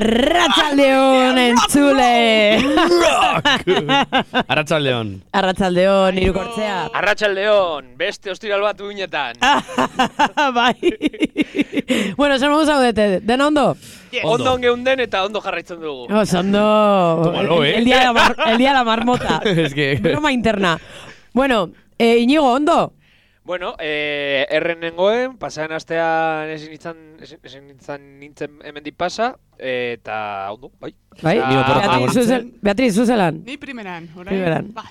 [0.00, 2.56] Arratsaldeon entzule.
[4.48, 5.10] Arratsaldeon.
[5.36, 6.78] Arratsaldeon irukortzea.
[6.96, 9.36] Arratxaldeon, beste ostiral bat uinetan.
[10.56, 10.74] bai.
[12.16, 13.74] bueno, zer modu zaudete, den ondo?
[14.24, 16.08] Ondo geunden eta ondo jarraitzen dugu.
[16.22, 16.64] Oso ondo.
[17.26, 17.76] Tómalo, eh.
[17.76, 19.42] El día la, mar- el día de la marmota.
[19.44, 19.96] es que...
[20.00, 20.78] Broma interna.
[21.34, 22.94] Bueno, eh, Iñigo, ondo?
[23.50, 27.64] Bueno, eh, erren nengoen, pasaren astean ezin nintzen, ezin, ezin
[28.20, 30.92] nintzen hemendik pasa, eh, eta ondo, bai.
[31.18, 31.32] Bai?
[31.34, 33.40] Ni oporrak Beatriz, zuzel, Beatriz, zuzelan.
[33.44, 34.28] Ni primeran, orain.
[34.28, 34.70] Primeran.
[34.72, 34.84] Ba,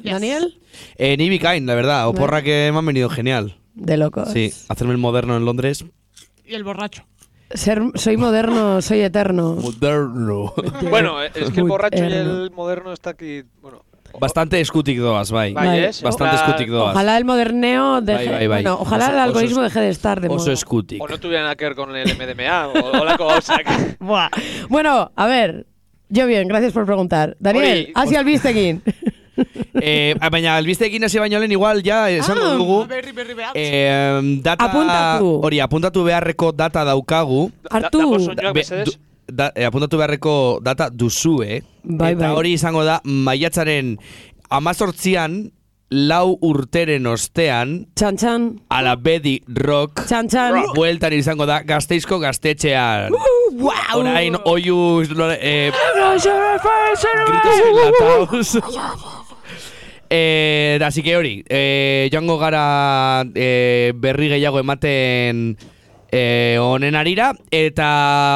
[0.00, 0.12] Yes.
[0.14, 0.48] Daniel.
[0.96, 2.08] Eh, ni bikain, la verdad.
[2.08, 3.58] Oporra que me han venido genial.
[3.74, 4.32] De locos.
[4.32, 5.84] Sí, hacerme el moderno en Londres.
[6.46, 7.04] Y el borracho.
[7.50, 9.56] Ser, soy moderno, soy eterno.
[9.56, 10.54] Moderno.
[10.88, 13.84] Bueno, eh, es que el borracho y el moderno está aquí, bueno...
[14.20, 15.52] Bastante eskutik doaz, bai.
[15.52, 16.02] Bai, ez?
[16.02, 16.94] Bastante Ojalá- eskutik doaz.
[16.94, 18.26] Ojalá el moderneo deje...
[18.26, 18.62] Bai, bai, bai.
[18.62, 20.52] Bueno, ojalá Oso- el oso algoritmo es- deje de estar de Oso moda.
[20.52, 21.02] eskutik.
[21.02, 23.56] O no tuviera nada que ver con el MDMA o, o la cosa.
[24.00, 24.28] Buah.
[24.68, 25.66] Bueno, a ver.
[26.08, 27.36] Yo bien, gracias por preguntar.
[27.40, 28.82] Daniel, Hori- hasi albistekin.
[29.80, 32.86] eh, baina, albisteekin hasi baino lehen igual, ja, esango Ah, dugu.
[32.86, 33.52] Berri, berri, behar.
[33.54, 35.40] Eh, data, Apuntatu.
[35.42, 37.50] Hori, apuntatu beharreko data daukagu.
[37.70, 38.34] Hartu.
[38.36, 38.84] Da, da,
[39.32, 41.62] da, da, eh, apuntatu beharreko data duzue.
[41.82, 42.36] Bai, eta bai.
[42.36, 43.96] hori izango da, maiatzaren
[44.50, 45.50] amazortzian,
[45.92, 48.44] lau urteren ostean, Txan, txan.
[48.72, 50.60] ala bedi rock, Txan, txan.
[50.74, 53.12] bueltan izango da gazteizko gaztetxean.
[53.52, 53.98] Wow.
[54.00, 55.02] Orain, oiu,
[55.38, 55.70] eh,
[57.26, 58.58] gritos.
[60.14, 65.56] Eh, así que hori, eh, joango gara eh, berri gehiago ematen
[66.12, 67.86] eh, honen arira, eta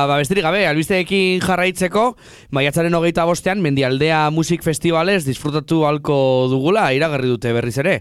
[0.09, 2.09] ba, besterik gabe, albisteekin jarraitzeko,
[2.57, 6.17] maiatzaren hogeita bostean, Mendialdea Musik Festivalez disfrutatu halko
[6.51, 8.01] dugula, iragarri dute berriz ere.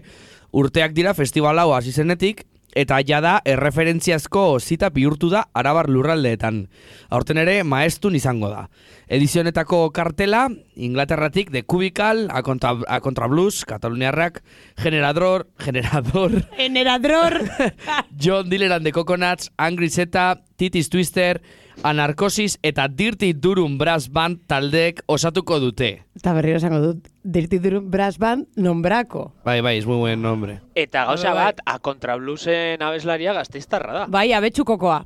[0.56, 6.66] Urteak dira festival hau hasi zenetik, eta jada erreferentziazko zita bihurtu da Arabar lurraldeetan.
[7.08, 8.66] Aurten ere maestun izango da.
[9.08, 14.42] Edizionetako kartela, Inglaterratik The Cubical, A Contra, a Contra Blues, Kataluniarrak,
[14.82, 17.38] Generador, Generador, Generador.
[18.18, 21.40] John Diller and the Coconuts, Angry Zeta, Titis Twister,
[21.82, 25.90] Anarkosis eta Dirty Durum Brass Band taldeek osatuko dute.
[26.16, 27.08] Eta berriro esango dut.
[27.22, 29.32] Dirty Durum Brass Band nombrako.
[29.44, 30.60] Bai, bai, es muy buen nombre.
[30.74, 31.44] Eta gauza Bai, bai.
[31.52, 34.06] bat, a kontrablusen abeslaria gazteiztarra da.
[34.08, 35.04] Bai, abetxukokoa.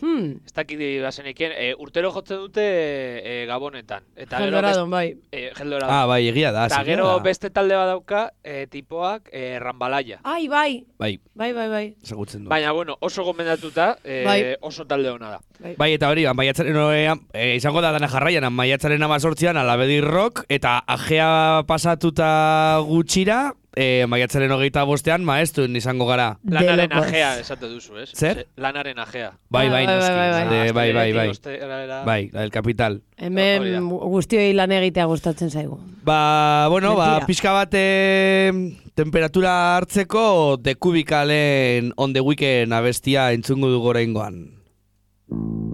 [0.00, 0.36] Hmm.
[0.46, 4.04] Ez dakit bazenekien, e, urtero jotzen dute e, Gabonetan.
[4.14, 5.16] Eta gero Geldoradon, bai.
[5.32, 5.94] E, Geldoradon.
[5.94, 6.66] Ah, bai, egia da.
[6.66, 7.18] Eta gero da.
[7.24, 10.20] beste talde bat dauka, e, tipoak, e, Rambalaia.
[10.22, 10.84] Ai, bai.
[10.98, 11.84] Bai, Bai, bai, bai.
[12.02, 12.48] ezagutzen du.
[12.50, 14.40] Baina, bueno, oso gomendatuta, e, Bai.
[14.60, 15.40] oso talde hona da.
[15.76, 20.78] Bai, eta hori, maiatzaren oean, e, izango da dana jarraian, maiatzaren amazortzian, alabedi rock, eta
[20.86, 26.32] ajea pasatuta gutxira, e, maiatzaren hogeita bostean, maestun izango gara.
[26.50, 28.08] Lanaren ajea esate duzu, ez?
[28.18, 28.42] Zer?
[28.42, 29.30] Ze- Lanaren ajea.
[29.48, 30.72] Bai, Bai, bai, bai, bai, bai.
[30.72, 32.04] bai, bai, bai.
[32.08, 32.98] Bai, la del capital.
[33.18, 35.78] Hori Hemen guztioi lan egitea gustatzen zaigu.
[36.04, 38.50] Ba, bueno, ba, pixka bat eh,
[38.94, 44.44] temperatura hartzeko The Cubicalen On The Weekend abestia entzungu dugu oraingoan.
[45.28, 45.67] Keep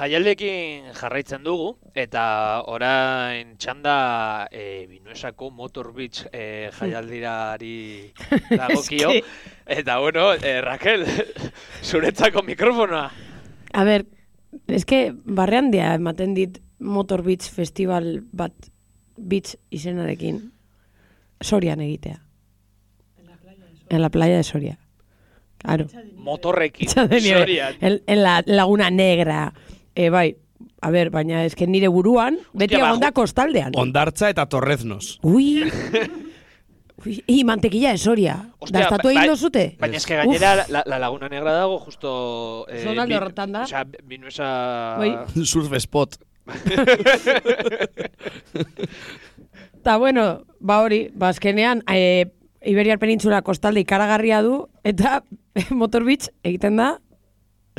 [0.00, 2.22] jaialdekin jarraitzen dugu, eta
[2.72, 8.12] orain txanda e, Binuesako Motor Beach e, jaialdirari
[8.62, 9.12] dagokio.
[9.66, 11.04] Eta bueno, e, Raquel,
[11.88, 13.04] zuretzako mikrofonoa.
[13.76, 14.06] A ber,
[14.72, 18.70] eske barrean dia ematen dit Motor Beach Festival bat
[19.20, 20.46] beach izenarekin
[21.44, 22.20] Sorian egitea.
[23.90, 24.78] En la playa de Soria.
[25.60, 25.86] Claro.
[26.16, 27.74] Motorrekin, Itxaten nire, sorian.
[27.80, 29.52] En, en la Laguna Negra.
[30.00, 30.30] E, bai,
[30.80, 33.74] a ber, baina eske nire buruan, beti ba, egon da ju- kostaldean.
[33.76, 35.18] Ondartza eta torreznos.
[35.22, 35.66] Ui,
[37.04, 38.34] Ui, i, mantequilla de Soria.
[38.60, 39.62] Ostia, da estatu bai- egin dozute?
[39.80, 42.10] Baina eske gainera la, la Laguna Negra dago justo...
[42.68, 43.62] Eh, Zonalde bin- horretan da.
[43.68, 44.48] Osea, Binuesa...
[45.00, 45.14] Bai.
[45.52, 46.18] Surf spot.
[49.82, 52.26] Ta bueno, ba hori, ba azkenean, e,
[52.68, 55.22] Iberiar Penintzula kostalde ikaragarria du, eta
[55.72, 56.90] Motor Beach egiten da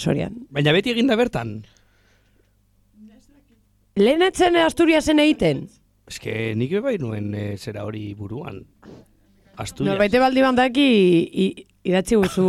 [0.02, 0.40] Sorian.
[0.50, 1.60] Baina beti eginda bertan.
[4.00, 5.66] Lehen etzen Asturiasen egiten?
[6.12, 8.64] Eske nik bai nuen eh, zera hori buruan.
[9.60, 9.92] Asturias.
[9.92, 10.86] Norbaite baldi bandaki
[11.44, 12.46] i- idatzi guzu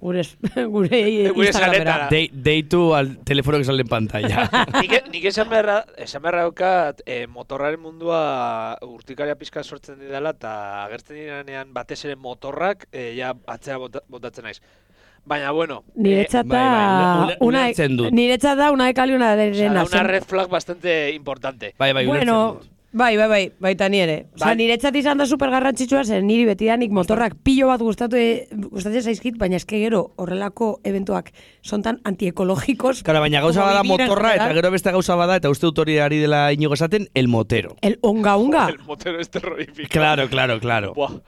[0.00, 0.22] gure,
[0.74, 1.00] gure
[1.34, 2.08] Gure Instagramera.
[2.10, 4.46] Dei- deitu al teléfono que sale en pantalla.
[4.80, 10.84] nik, nik esan beharra, esan beharra daukat, eh, motorraren mundua urtikaria pizka sortzen didala, eta
[10.86, 14.60] agertzen direnean batez ere motorrak, eh, ja atzera bota, botatzen naiz.
[15.26, 18.12] Baina, bueno, Niretzat bai, da, bai, ule- una, ulertzen dut.
[18.12, 21.74] niretzat da una de cal y una eh, una red flag bastante importante.
[21.78, 22.60] bai, bai, Bueno,
[22.92, 24.26] bai, bai, bai, baita ni ere.
[24.36, 24.56] Osa, Bai.
[24.56, 28.16] niretzat izan da super garrantzitsua zen niri betidanik motorrak pilo bat gustatu
[28.70, 33.02] gustatzen zaizkit, baina eske gero horrelako eventuak son tan antiekologikos.
[33.02, 36.18] Claro, baina gauza bada motorra eta gero beste gauza bada eta uste dut hori ari
[36.22, 37.74] dela inigo esaten, el motero.
[37.82, 38.68] El onga onga.
[38.70, 39.88] El motero es terrorífico.
[39.90, 40.94] Claro, claro, claro.
[40.94, 41.18] Buah.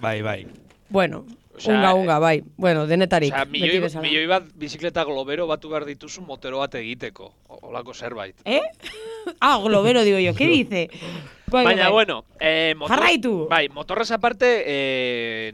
[0.00, 0.46] Bai, bai.
[0.88, 1.24] Bueno,
[1.56, 2.42] Osea, unga unga, bai.
[2.56, 3.32] Bueno, denetarik.
[3.32, 7.32] Osea, milioi, milioi bat bizikleta globero batu behar dituzu motero bat egiteko.
[7.60, 8.40] Olako zerbait.
[8.44, 8.62] ¿Eh?
[9.40, 10.34] ah, globero digo yo.
[10.34, 10.88] ¿Qué dice?
[11.46, 11.92] Bai, Baina, bai.
[11.92, 13.46] bueno, eh, motor, Jarraitu!
[13.50, 15.52] Bai, motorrez aparte, eh,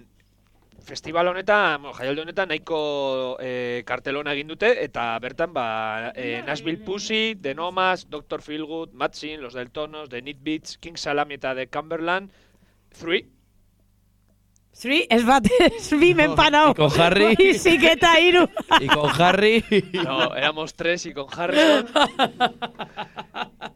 [0.88, 6.80] festival honetan, bueno, jaialdi honetan nahiko eh, kartelona egin dute, eta bertan, ba, eh, Nashville
[6.86, 8.40] Pussy, The Nomads, Dr.
[8.42, 12.30] Feelgood, Matsin, Los Deltonos, The Neat Beats, King Salami eta The Cumberland,
[12.94, 13.26] Three,
[14.78, 16.70] Zuri, ez bat, ez bi menpanao.
[16.70, 17.34] Y con Harry.
[17.50, 18.44] Izik eta hiru.
[18.80, 19.64] Y con Harry.
[19.92, 21.88] No, éramos tres y con Harrison.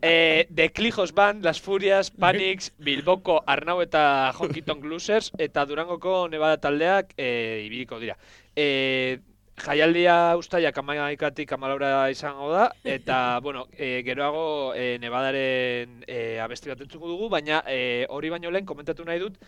[0.00, 6.28] eh, The Clijos Band, Las Furias, Panics, Bilboko Arnau eta Honky Tonk Losers, eta Durangoko
[6.28, 8.16] Nevada taldeak eh, ibiliko dira.
[8.54, 9.18] Eh,
[9.58, 16.86] jaialdia ustaiak amaikatik amalaura izango da, eta, bueno, eh, geroago eh, Nevadaren eh, abesti bat
[16.86, 19.38] entzuko dugu, baina eh, hori baino lehen komentatu nahi dut,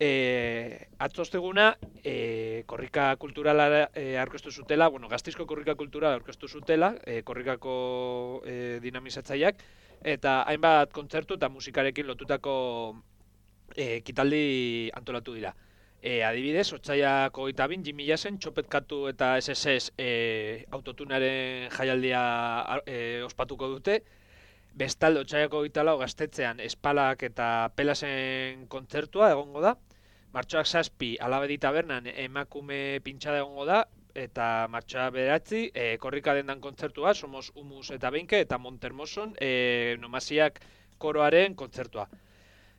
[0.00, 7.22] eh, atzosteguna eh, korrika kulturala eh, aurkeztu zutela, bueno, gaztizko korrika kulturala aurkeztu zutela, eh,
[7.24, 9.62] korrikako eh, dinamizatzaileak,
[10.02, 12.54] eta hainbat kontzertu eta musikarekin lotutako
[13.76, 15.54] eh, kitaldi antolatu dira.
[15.98, 22.20] E, adibidez, otxaiako eta bin, Jimmy Jassen, Txopetkatu eta SSS e, autotunaren jaialdia
[22.86, 23.98] e, ospatuko dute.
[24.78, 29.74] Bestalde, otxaiako italau gaztetzean espalak eta pelasen kontzertua egongo da.
[30.32, 33.82] Martxoak zazpi, alabedi tabernan emakume pintxada egongo da.
[34.18, 40.58] Eta martxoa beratzi, e, korrika dendan kontzertua, somos Humus eta Beinke, eta Montermoson, e, nomasiak
[40.98, 42.08] koroaren kontzertua.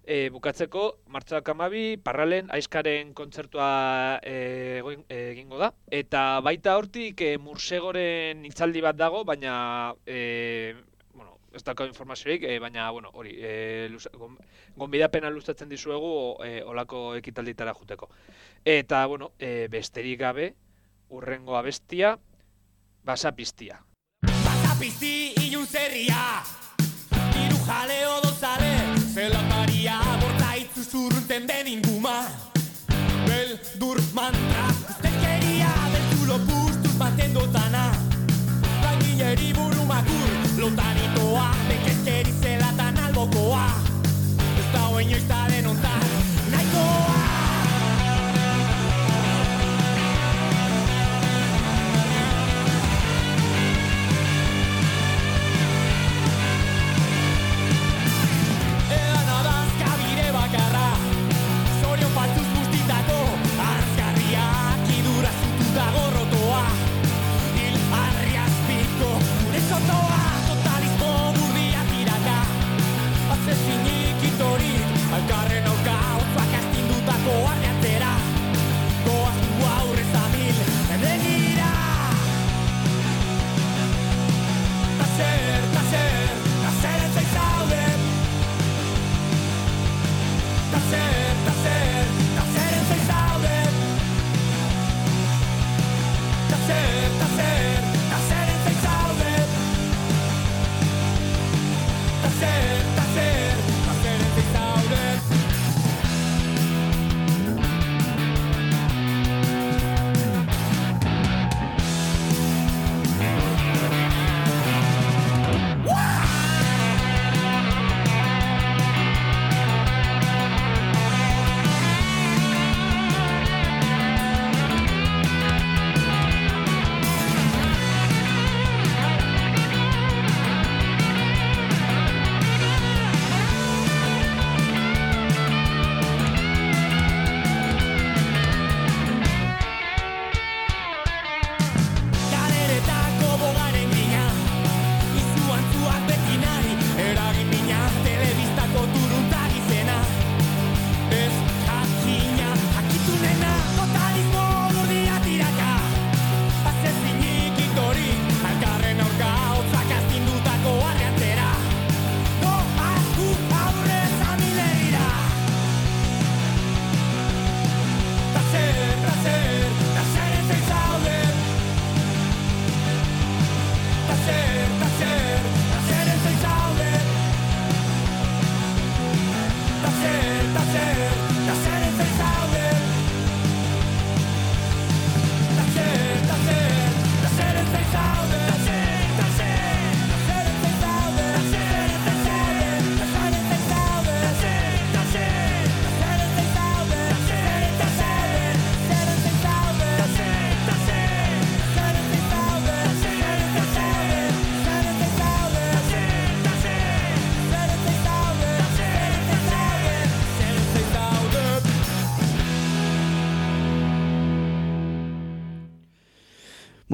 [0.03, 0.83] E, bukatzeko,
[1.15, 3.69] martxoak amabi, parralen, aizkaren kontzertua
[4.25, 4.81] e,
[5.15, 5.71] egingo da.
[6.01, 9.55] Eta baita hortik e, Mursegoren itzaldi bat dago, baina
[10.05, 10.75] e,
[11.53, 14.37] ez dauka informaziorik, e, baina bueno, hori, e, luza, gon,
[14.77, 16.11] gonbidapena luzatzen dizuegu
[16.45, 18.09] e, olako ekitalditara juteko.
[18.65, 20.53] Eta, bueno, e, besterik gabe,
[21.09, 22.17] urrengo abestia,
[23.03, 23.79] basapiztia.
[24.21, 26.43] Bazapizti ilun zerria
[27.45, 28.69] Iru jale odozale
[29.13, 32.19] Zelataria borta itzu zurrunten den inguma
[33.25, 37.85] Beldur mantra Ustelkeria beltzulo pustuz baten dotana
[39.21, 43.67] eri buru makur Lotaritoa, beketzeri zelatan albokoa
[44.59, 46.18] Ez da hoen joiz talen ontan.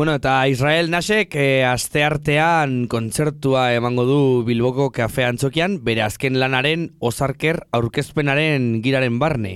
[0.05, 6.37] Bueno, eta Israel Nasek e, aste artean kontzertua emango du Bilboko kafe antzokian, bere azken
[6.37, 9.55] lanaren osarker aurkezpenaren giraren barne.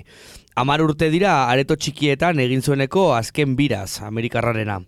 [0.57, 4.79] Amar urte dira areto txikietan egin zueneko azken biraz Amerikarrarena.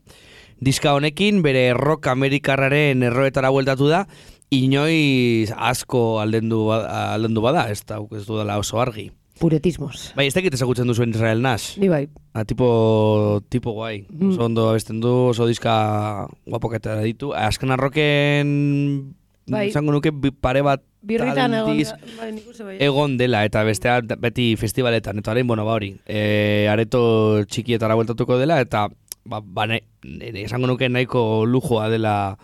[0.58, 4.08] Diska honekin bere rock Amerikarraren erroetara bueltatu da,
[4.50, 9.12] inoiz asko aldendu, ba- aldendu bada, ez da ez dudala oso argi.
[9.42, 10.12] Puretismos.
[10.16, 11.74] Bai, ez dakit ezagutzen duzuen Israel Nash.
[11.82, 12.04] Ni bai.
[12.38, 14.06] Ah, tipo, tipo guai.
[14.10, 14.30] Mm.
[14.36, 17.34] Oso ondo abesten du, oso diska guapoketa ditu.
[17.34, 19.16] Azken arroken,
[19.50, 19.68] Bai.
[19.72, 21.80] izango nuke pare bat Birritan egon,
[22.20, 22.32] bai,
[22.62, 22.76] bai.
[22.86, 28.38] egon dela, eta bestea beti festivaletan, eta orain, bueno, ba hori, e, areto txikietara bueltatuko
[28.38, 28.86] dela, eta
[29.26, 32.38] ba, ba ne, ne- esango nuke nahiko lujoa dela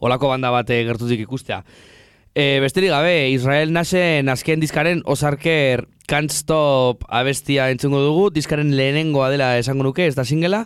[0.00, 1.60] olako banda bate gertutik ikustea.
[2.34, 9.28] E, besterik gabe, Israel Nasen azken diskaren osarker Can't Stop abestia entzungo dugu, diskaren lehenengoa
[9.28, 10.62] dela esango nuke, ez da singela,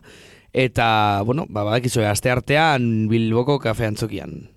[0.55, 0.87] eta,
[1.27, 4.52] bueno, ba, badakizue, aste artean Bilboko kafe antzokian.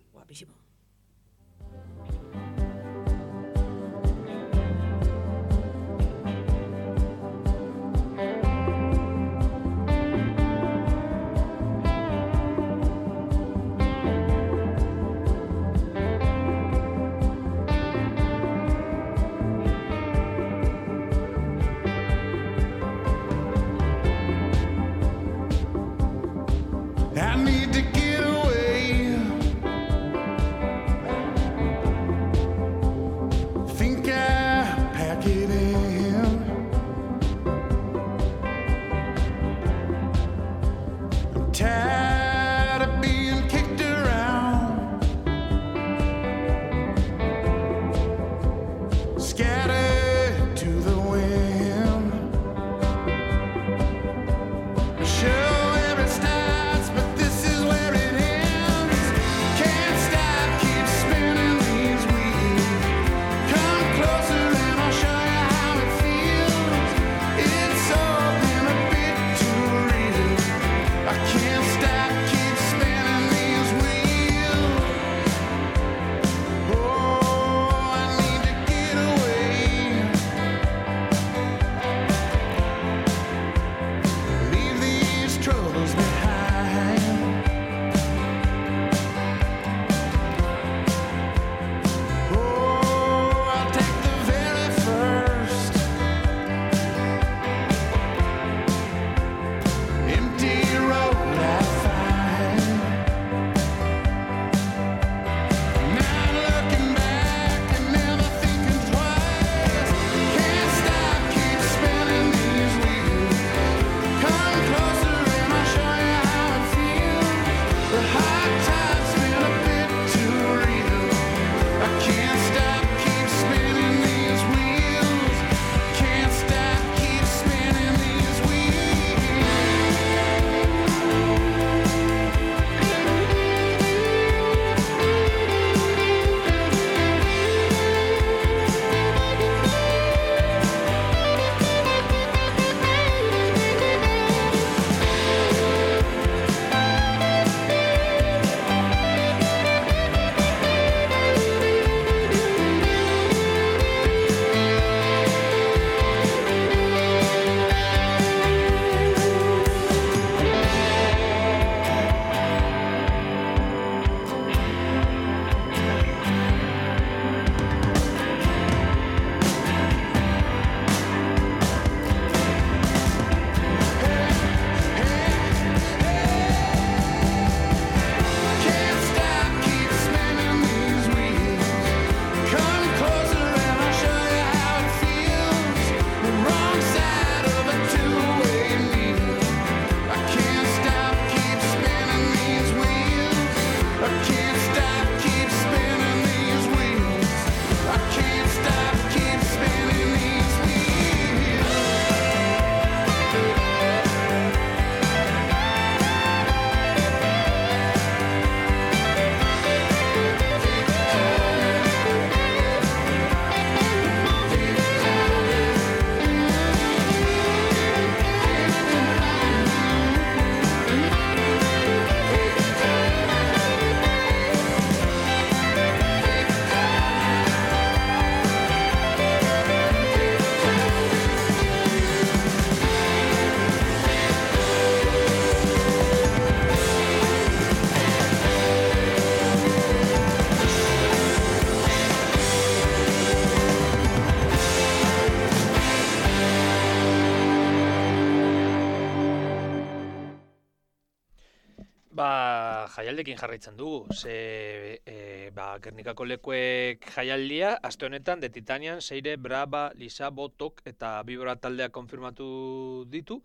[253.06, 254.08] Jaialdekin jarraitzen dugu.
[254.13, 261.22] Ze, e, ba, Gernikako lekuek jaialdia, aste honetan, de Titanian, Seire, Braba, Lisa, Botok eta
[261.24, 263.44] Bibora taldeak konfirmatu ditu.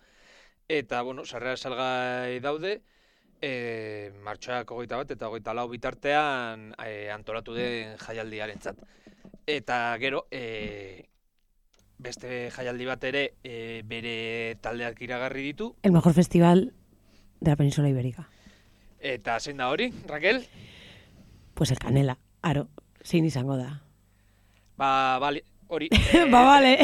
[0.69, 2.81] Eta, bueno, sarrera salgai daude,
[3.43, 8.81] e, martxoak hogeita bat eta hogeita lau bitartean e, antolatu den jaialdiarentzat.
[9.47, 11.07] Eta gero, e,
[12.01, 15.75] beste jaialdi bat ere e, bere taldeak iragarri ditu.
[15.83, 16.71] El mejor festival
[17.41, 18.29] de la península ibérica.
[19.01, 20.45] Eta zein da hori, Raquel?
[21.55, 22.69] Pues el Canela, aro,
[23.03, 23.83] zein izango da.
[24.77, 25.89] Ba, bali, hori.
[26.33, 26.77] Ba, bale.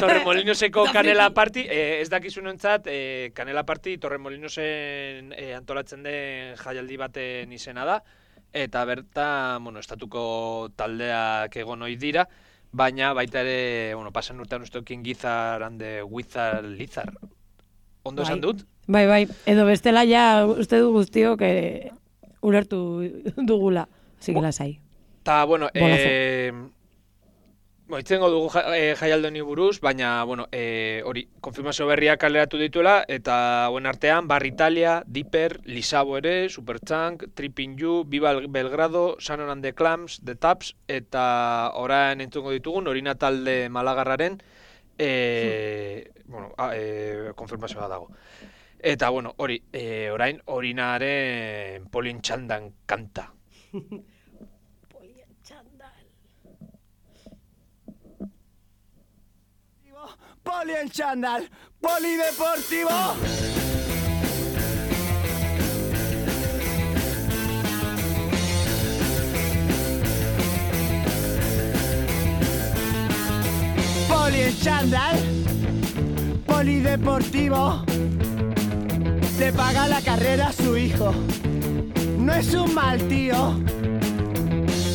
[0.00, 7.52] Torremolinoseko Kanela Party, eh, ez dakizunentzat, eh, Kanela Party Torremolinosen eh, antolatzen den jaialdi baten
[7.52, 8.00] izena da,
[8.54, 12.28] eta bertan, bueno, estatuko taldeak egon ohi dira,
[12.70, 17.18] baina baita ere, bueno, pasan urtean usteokin Gizar and the Wizard Lizard.
[18.04, 18.46] Ondo esan Bai.
[18.46, 18.66] dut?
[18.86, 21.90] Bai, bai, edo bestela ja uste du guztiok eh,
[22.42, 22.80] ulertu
[23.36, 23.88] dugula.
[24.32, 24.78] Bo- lasai.
[25.22, 26.08] Ta, bueno, Bolazo.
[26.08, 26.52] eh,
[27.86, 33.04] Bo, itzengo dugu ja, eh, honi buruz, baina, bueno, eh, hori, konfirmazio berriak kaleratu dituela,
[33.08, 39.50] eta hauen artean, Bar Italia, Dipper, Lisabo ere, Superchunk, Tripping You, Viva el Belgrado, Shannon
[39.50, 44.42] and the Clams, The Taps, eta orain entzungo ditugun, orina talde Malagarraren,
[44.96, 48.08] eh, bueno, a, eh, konfirmazioa dago.
[48.86, 53.32] Eta, bueno, hori, eh, orain, orinaren Polin Txandan kanta.
[60.42, 61.48] Poli en chándal,
[61.80, 62.90] polideportivo.
[74.10, 75.16] Poli en chándal,
[76.44, 77.84] polideportivo.
[79.38, 81.12] Le paga la carrera a su hijo.
[82.18, 83.58] No es un mal tío.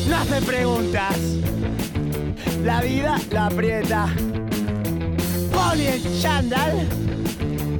[0.08, 1.16] No hace preguntas.
[2.64, 4.08] La vida la aprieta.
[5.52, 6.88] Poli en chándal.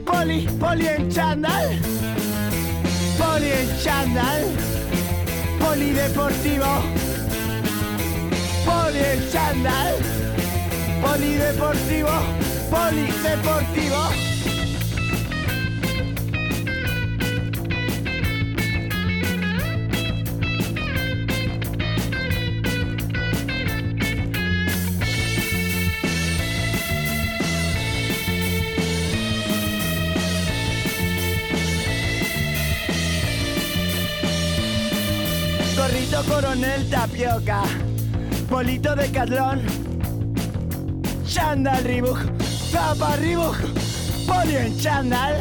[0.04, 1.80] Poli, poli en chándal.
[3.18, 4.42] Poli en chándal.
[5.58, 6.82] Polideportivo.
[8.66, 9.94] Poli en chándal.
[11.00, 12.10] Polideportivo.
[12.70, 14.39] Polideportivo.
[36.90, 37.62] Tapioca,
[38.48, 39.60] polito de catlón,
[41.24, 42.18] chándal Reebok,
[42.70, 43.56] zapa Reebok,
[44.26, 45.34] poli en chándal,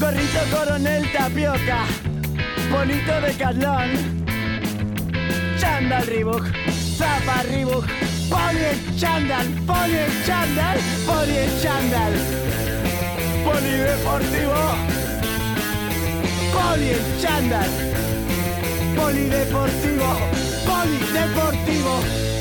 [0.00, 1.84] gorrito coronel tapioca,
[2.70, 3.90] polito de catlón,
[5.58, 6.44] chándal Reebok,
[6.98, 7.86] zapa Reebok,
[8.28, 12.12] poli en chándal, poli en chándal, poli en chándal,
[13.44, 14.62] polideportivo,
[16.52, 17.95] poli en chándal.
[18.96, 20.08] Polideportivo,
[20.64, 22.35] polideportivo.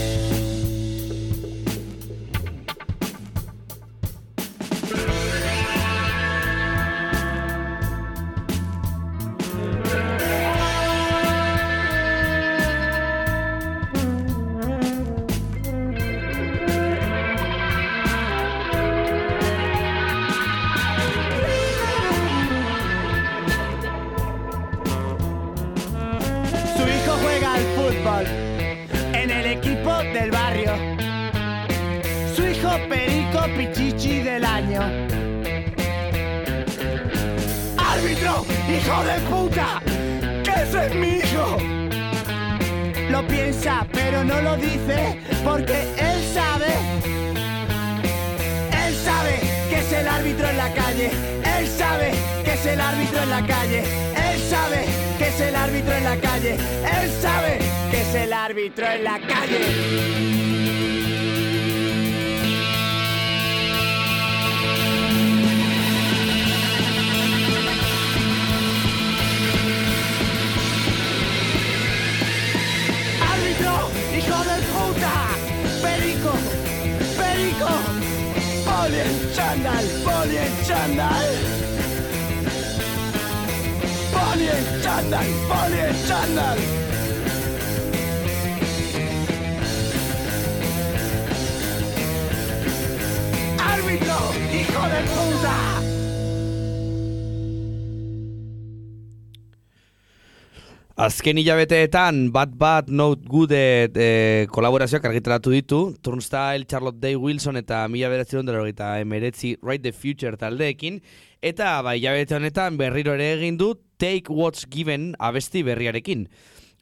[101.25, 107.79] Azken hilabeteetan Bad Bad Not Good e, kolaborazioak argitaratu ditu, Turnstile, Charlotte Day Wilson eta
[107.89, 110.99] mila beratzen dara eta emeretzi Right the Future taldeekin,
[111.41, 116.27] eta ba, hilabete honetan berriro ere egin du Take What's Given abesti berriarekin.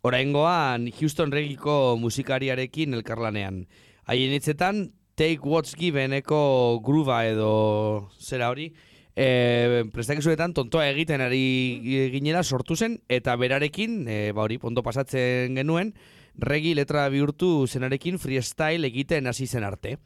[0.03, 3.63] Oraingoan Houston Regiko musikariarekin elkarlanean.
[4.12, 8.73] Haien hitzetan Take What's Giveneko gruba edo zera hori,
[9.15, 15.56] e, prestakizuetan tontoa egiten ari ginela sortu zen, eta berarekin, e, ba hori, ondo pasatzen
[15.58, 15.93] genuen,
[16.38, 19.97] regi letra bihurtu zenarekin freestyle egiten hasi zen arte.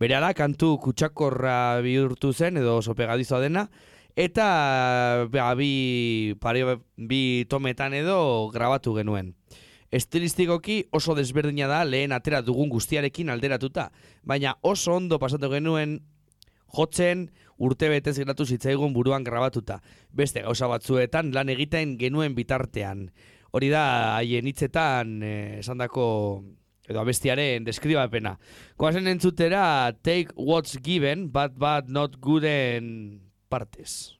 [0.00, 3.68] Berara, kantu kutsakorra bihurtu zen, edo sopegadizoa dena,
[4.16, 9.34] eta ba, bi, pare, bi tometan edo grabatu genuen.
[9.94, 13.90] Estilistikoki oso desberdina da lehen atera dugun guztiarekin alderatuta,
[14.24, 16.00] baina oso ondo pasatu genuen
[16.74, 19.80] jotzen urte betez geratu zitzaigun buruan grabatuta.
[20.12, 23.10] Beste gauza batzuetan lan egiten genuen bitartean.
[23.52, 26.06] Hori da haien hitzetan eh, esandako
[26.86, 28.36] edo abestiaren deskribapena.
[28.76, 34.15] Koazen entzutera Take What's Given, Bad Bad Not Gooden partez.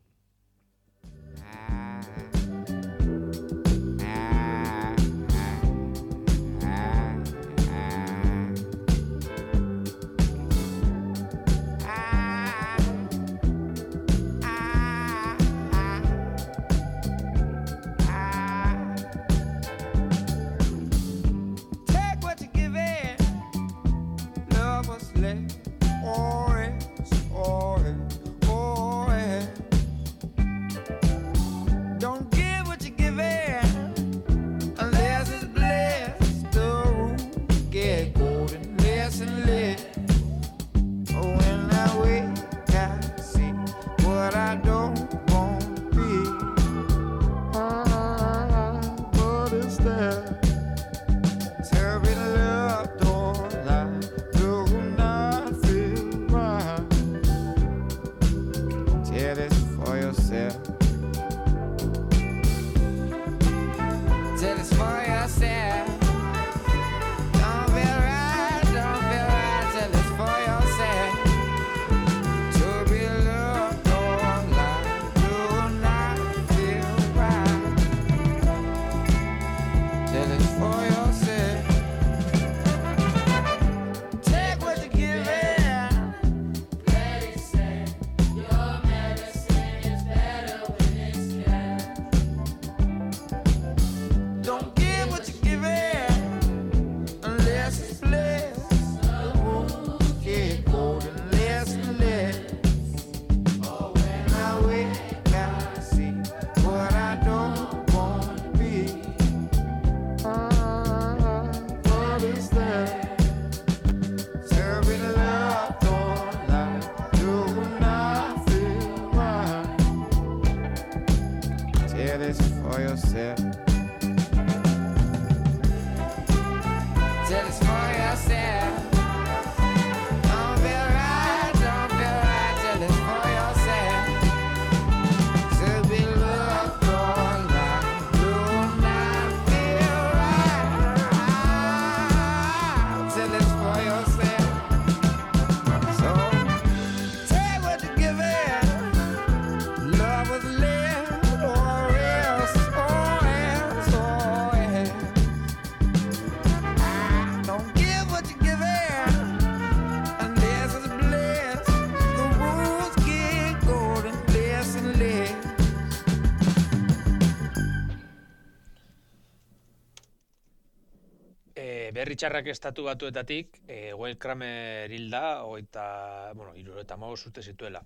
[172.17, 177.83] Txarrak estatu batuetatik, e, Will Kramer hilda, oita, bueno, iruro eta urte zituela.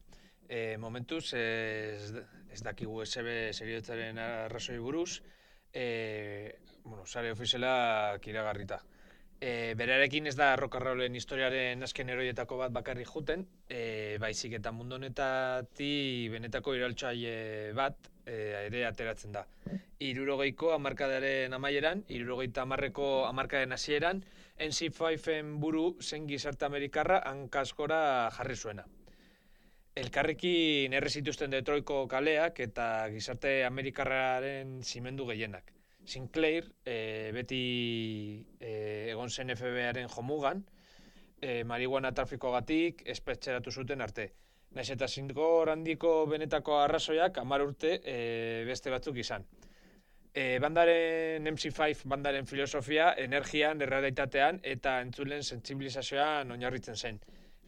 [0.49, 2.13] E, momentuz, ez,
[2.51, 5.23] ez dakigu SB seriotzaren arrazoi buruz,
[5.73, 8.81] e, bueno, sare ofiziala kiragarrita.
[9.41, 10.77] E, berarekin ez da rock
[11.15, 18.67] historiaren azken eroietako bat bakarrik juten, e, baizik eta mundu honetatik benetako iraltzaile bat e,
[18.69, 19.45] ere ateratzen da.
[20.01, 24.23] Irurogeiko amarkadaren amaieran, irurogeita amarreko amarkadaren hasieran,
[24.61, 28.01] NC5-en buru zen gizarte amerikarra hankaskora
[28.37, 28.87] jarri zuena.
[30.01, 35.73] Elkarrekin erre zituzten Detroitko kaleak eta gizarte amerikarraren zimendu gehienak.
[36.07, 37.65] Sinclair e, beti
[38.61, 38.71] e,
[39.13, 40.63] egon zen FBI-aren jomugan,
[41.41, 44.31] e, marihuana trafikogatik espetxeratu zuten arte.
[44.79, 48.15] Naiz eta zingor handiko benetako arrazoiak hamar urte e,
[48.69, 49.47] beste batzuk izan.
[50.31, 57.19] E, bandaren MC5 bandaren filosofia energian, errealitatean eta entzulen sentsibilizazioan oinarritzen zen.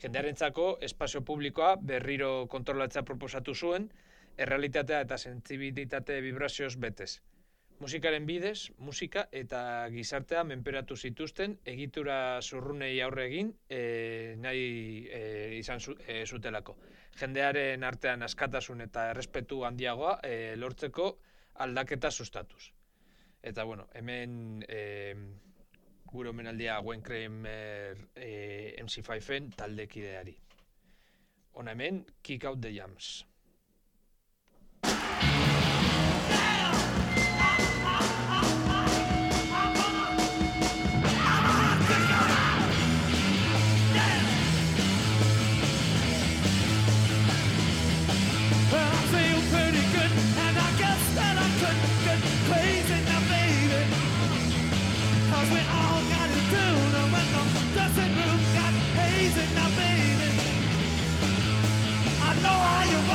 [0.05, 3.91] Jendearentzako espazio publikoa berriro kontrolatzea proposatu zuen,
[4.38, 7.17] errealitatea eta sentsibilitate vibrazioz betez.
[7.83, 14.68] Musikaren bidez, musika eta gizartea menperatu zituzten egitura zurrunei aurre egin e, nahi
[15.11, 15.23] e,
[15.59, 16.77] izan zu, e, zutelako.
[17.18, 21.09] Jendearen artean askatasun eta errespetu handiagoa e, lortzeko
[21.66, 22.68] aldaketa sustatuz.
[23.42, 25.16] Eta bueno, hemen e,
[26.07, 28.31] gure omenaldia Gwen Kramer e,
[28.85, 30.38] MC5-en taldekideari.
[31.59, 33.12] Hona hemen, Kick Out the Jams.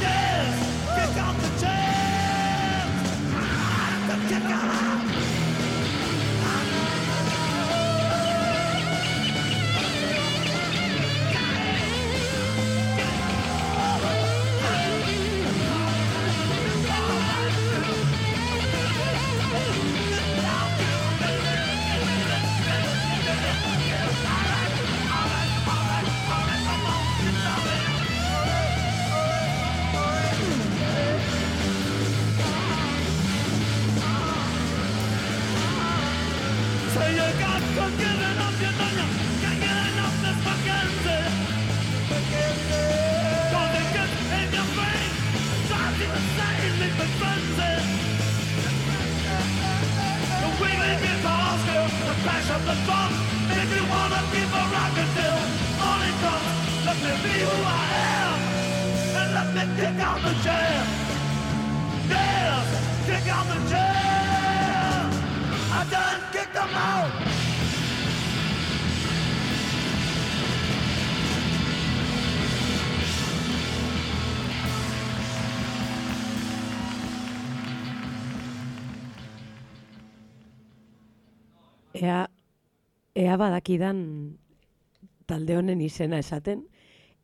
[0.00, 0.56] Yes,
[0.94, 2.88] kick out the jam.
[4.28, 5.09] Kick out.
[60.00, 60.86] Out the jam.
[62.08, 62.64] Yeah,
[63.06, 63.46] kick out.
[65.72, 67.12] I done kicked them out.
[81.94, 82.26] Ea,
[83.16, 83.98] ea badakidan
[85.26, 86.64] talde honen izena esaten,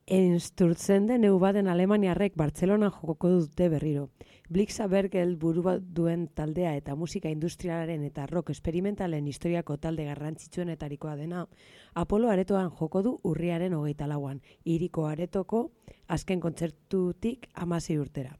[0.06, 4.04] Einsturtzen den eu baden Alemaniarrek Bartzelona jokoko dute berriro.
[4.48, 11.16] Blixa Bergel buru bat duen taldea eta musika industrialaren eta rock esperimentalen historiako talde garrantzitsuenetarikoa
[11.18, 11.48] dena,
[11.94, 15.72] Apolo aretoan joko du urriaren hogeita lauan, iriko aretoko
[16.06, 18.38] azken kontzertutik amasi urtera.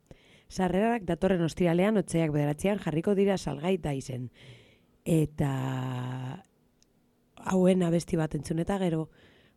[0.48, 4.30] Sarrerak datorren ostiralean otxeak bederatzean jarriko dira salgai da izen.
[5.04, 5.50] Eta
[7.42, 9.08] hauen abesti bat entzun eta gero,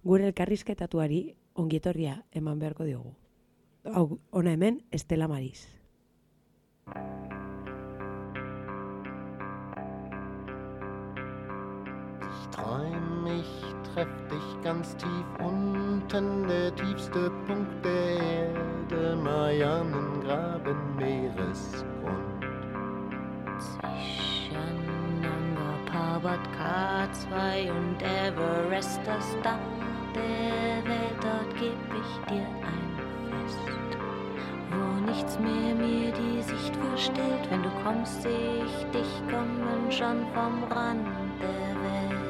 [0.01, 3.13] gure elkarrizketatuari ongietorria eman beharko diogu.
[3.95, 5.67] Hau, ona hemen, Estela Maris.
[12.31, 13.53] Ich träum, ich
[13.93, 22.45] treff dich ganz tief unten, der tiefste Punkt der Erde, Marianengraben, Meeresgrund.
[23.59, 24.79] Zwischen
[25.91, 32.91] Parbat K2 und Everest das Dach Welt, dort geb ich dir ein
[33.29, 33.97] Fest.
[34.71, 40.25] Wo nichts mehr mir die Sicht verstellt, wenn du kommst, seh ich dich kommen schon
[40.33, 41.07] vom Rand
[41.41, 42.29] der Welt.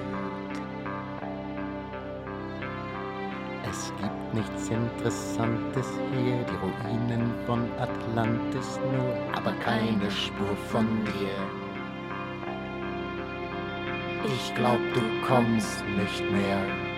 [3.69, 11.35] Es gibt nichts Interessantes hier, die Ruinen von Atlantis nur, aber keine Spur von dir.
[14.25, 16.88] Ich glaub, du kommst nicht mehr.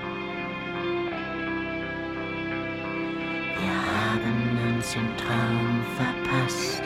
[4.12, 6.84] haben uns im Traum verpasst.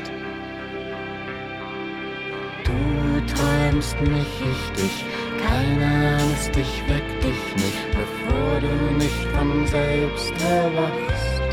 [2.64, 5.06] Du träumst mich, ich dich,
[5.48, 11.45] keine Angst, ich weck dich nicht, bevor du nicht von selbst erwachst.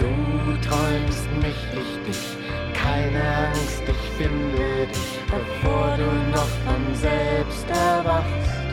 [0.00, 0.06] Du
[0.66, 2.36] träumst mich, ich dich.
[2.72, 8.69] Keine Angst, ich finde dich, bevor du noch von selbst erwachst.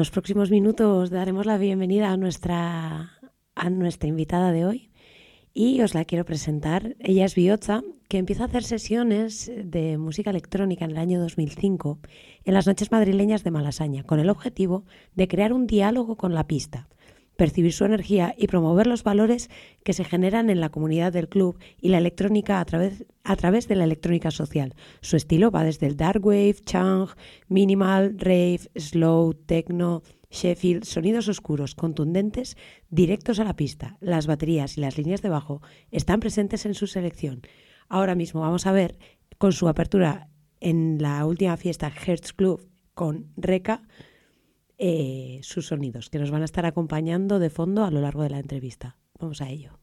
[0.00, 3.18] Los próximos minutos daremos la bienvenida a nuestra,
[3.54, 4.90] a nuestra invitada de hoy
[5.52, 6.96] y os la quiero presentar.
[7.00, 11.98] Ella es Biocha, que empieza a hacer sesiones de música electrónica en el año 2005
[12.46, 14.86] en las noches madrileñas de Malasaña, con el objetivo
[15.16, 16.88] de crear un diálogo con la pista,
[17.40, 19.48] percibir su energía y promover los valores
[19.82, 23.66] que se generan en la comunidad del club y la electrónica a través, a través
[23.66, 24.74] de la electrónica social.
[25.00, 27.08] Su estilo va desde el dark wave, chang,
[27.48, 32.58] minimal, rave, slow, techno, Sheffield, sonidos oscuros, contundentes,
[32.90, 33.96] directos a la pista.
[34.00, 37.40] Las baterías y las líneas de bajo están presentes en su selección.
[37.88, 38.98] Ahora mismo vamos a ver
[39.38, 40.28] con su apertura
[40.60, 43.80] en la última fiesta Hertz Club con Reca
[44.82, 48.30] eh, sus sonidos, que nos van a estar acompañando de fondo a lo largo de
[48.30, 48.96] la entrevista.
[49.18, 49.79] Vamos a ello.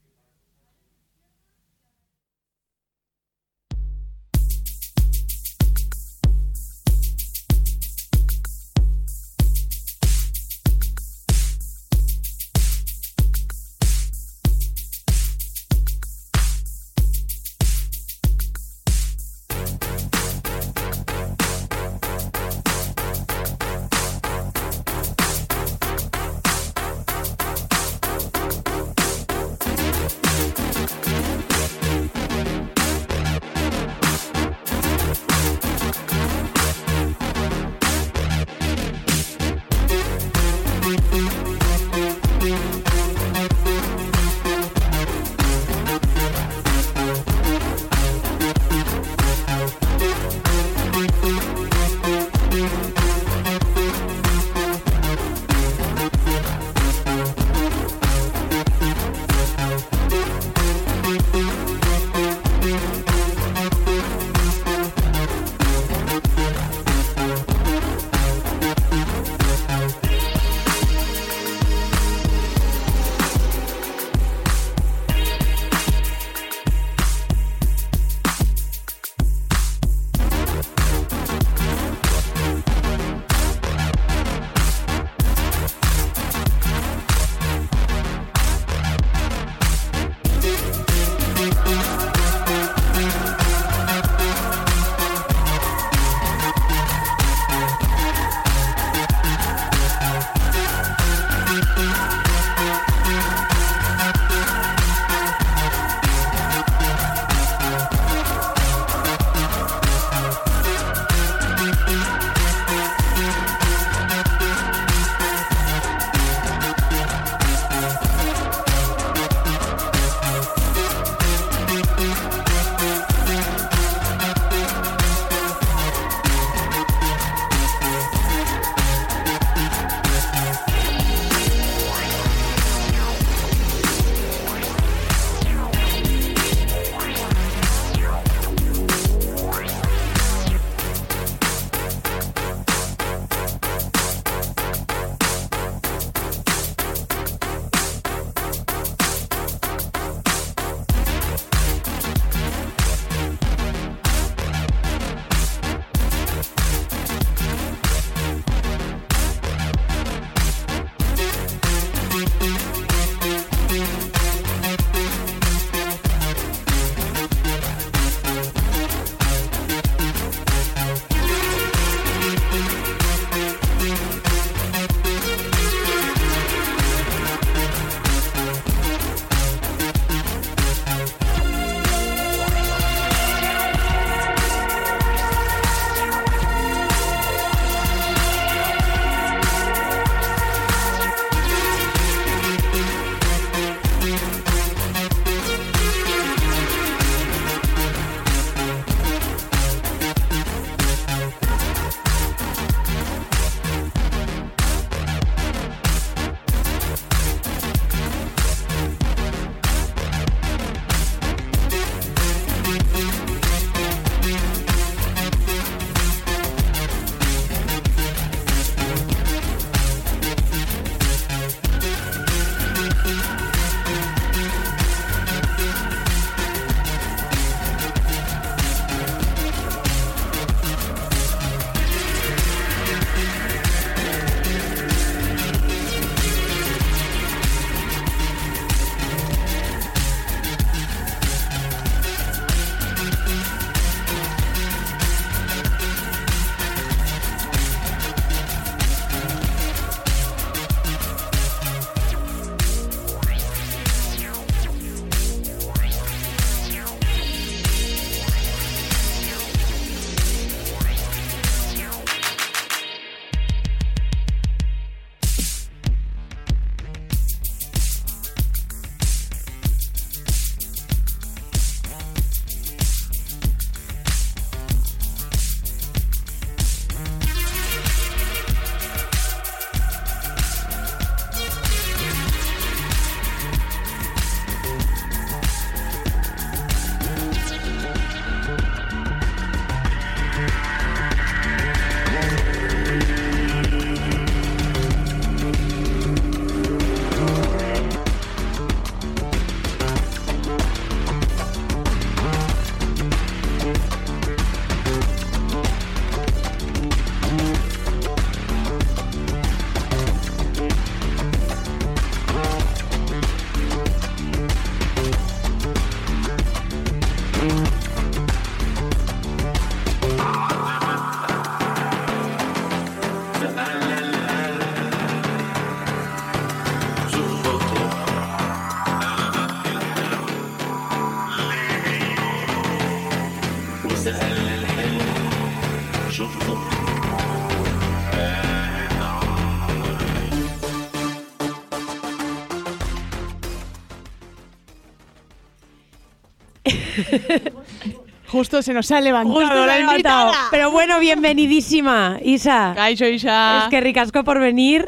[348.27, 350.33] Justo se nos ha levantado Justo la invitada.
[350.51, 352.73] Pero bueno, bienvenidísima, Isa.
[352.75, 353.63] Kaixo, Isa.
[353.63, 354.87] Es que ricasco por venir.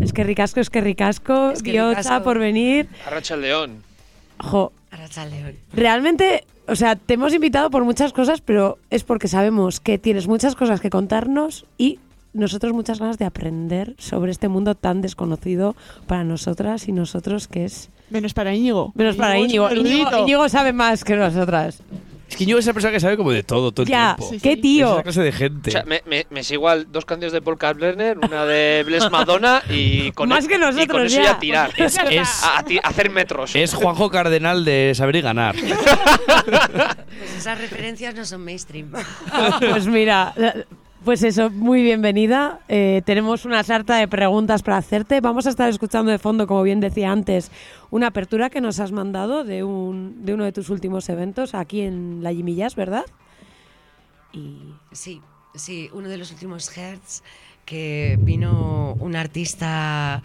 [0.00, 1.50] Es que ricasco, es que ricasco.
[1.50, 2.22] Es que ricasco.
[2.24, 2.88] por venir.
[3.06, 3.82] Arracha el León.
[4.38, 5.54] Jo, Arratsaldeon.
[5.72, 10.28] realmente, o sea, te hemos invitado por muchas cosas, pero es porque sabemos que tienes
[10.28, 11.98] muchas cosas que contarnos y
[12.32, 15.74] nosotros muchas ganas de aprender sobre este mundo tan desconocido
[16.06, 17.90] para nosotras y nosotros que es...
[18.10, 18.92] Menos para Íñigo.
[18.94, 19.68] Menos para Íñigo.
[19.68, 20.18] es Íñigo.
[20.18, 21.80] Íñigo sabe más que nosotras.
[22.28, 24.30] Es que yo es esa persona que sabe como de todo, todo el Ya, tiempo.
[24.34, 24.54] Sí, qué sí.
[24.56, 24.92] Es tío.
[24.94, 25.70] esa clase de O gente.
[25.70, 29.62] sea, me, me, me sigo al dos canciones de Paul Kalkbrenner, una de Bless Madonna
[29.70, 31.32] y con, Más el- que y con nosotros, eso ya.
[31.32, 31.70] ya tirar.
[31.78, 33.56] Es- es- a, a hacer metros.
[33.56, 35.54] Es Juanjo Cardenal de saber y ganar.
[35.56, 38.92] Pues esas referencias no son mainstream.
[39.60, 40.34] Pues mira,
[41.04, 42.60] pues eso, muy bienvenida.
[42.68, 45.20] Eh, tenemos una sarta de preguntas para hacerte.
[45.20, 47.50] Vamos a estar escuchando de fondo, como bien decía antes,
[47.90, 51.82] una apertura que nos has mandado de, un, de uno de tus últimos eventos aquí
[51.82, 53.04] en La Jimillas, ¿verdad?
[54.32, 55.20] Y Sí,
[55.54, 57.22] sí, uno de los últimos Hertz
[57.64, 60.22] que vino un artista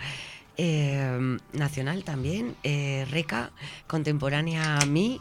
[0.55, 3.51] eh, nacional también, eh, Reca,
[3.86, 5.19] contemporánea a mí,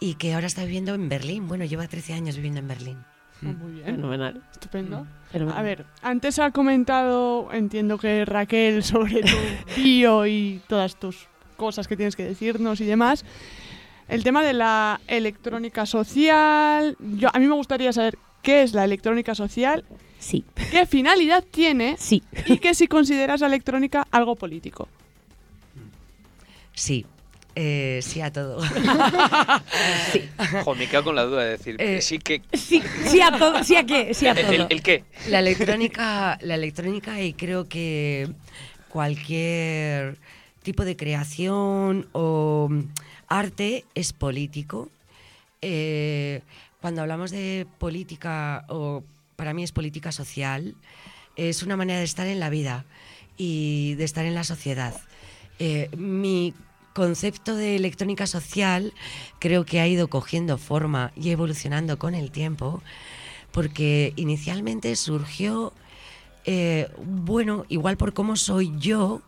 [0.00, 1.48] y que ahora está viviendo en Berlín.
[1.48, 3.11] Bueno, lleva 13 años viviendo en Berlín.
[3.44, 3.84] Ah, Muy bien.
[3.86, 4.42] fenomenal.
[4.52, 5.06] Estupendo.
[5.30, 5.58] fenomenal.
[5.58, 9.36] A ver, antes ha comentado, entiendo que Raquel, sobre tu
[9.76, 11.26] bio y todas tus
[11.56, 13.24] cosas que tienes que decirnos y demás.
[14.08, 16.96] El tema de la electrónica social.
[17.00, 19.84] Yo, a mí me gustaría saber qué es la electrónica social,
[20.18, 22.22] Sí, qué finalidad tiene sí.
[22.46, 24.88] y que si consideras la electrónica algo político.
[26.74, 27.04] Sí,
[27.54, 28.60] eh, sí a todo.
[30.64, 32.42] Jo, me quedo con la duda de decir, Eh, sí que...
[32.52, 33.62] Sí, sí a todo.
[33.64, 34.14] ¿Sí a qué?
[34.14, 34.52] Sí a ¿El, todo.
[34.52, 35.04] el- el qué?
[35.28, 38.28] La electrónica, la electrónica y creo que
[38.88, 40.16] cualquier
[40.62, 42.68] tipo de creación o
[43.28, 44.88] arte es político.
[45.60, 46.40] Eh,
[46.80, 49.02] cuando hablamos de política, o
[49.36, 50.74] para mí es política social,
[51.36, 52.84] es una manera de estar en la vida
[53.36, 54.94] y de estar en la sociedad.
[55.58, 56.54] Eh, mi
[56.92, 58.92] concepto de electrónica social
[59.38, 62.82] creo que ha ido cogiendo forma y evolucionando con el tiempo,
[63.50, 65.72] porque inicialmente surgió,
[66.44, 69.22] eh, bueno, igual por cómo soy yo,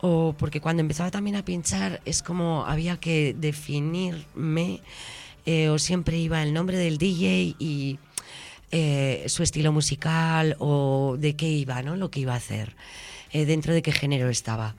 [0.00, 4.80] o porque cuando empezaba también a pinchar es como había que definirme,
[5.46, 7.98] eh, o siempre iba el nombre del DJ y
[8.70, 11.96] eh, su estilo musical o de qué iba, ¿no?
[11.96, 12.76] Lo que iba a hacer,
[13.32, 14.74] dentro de qué género estaba.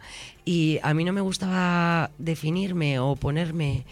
[0.50, 3.86] Y a mí no me gustaba definirme o ponerme,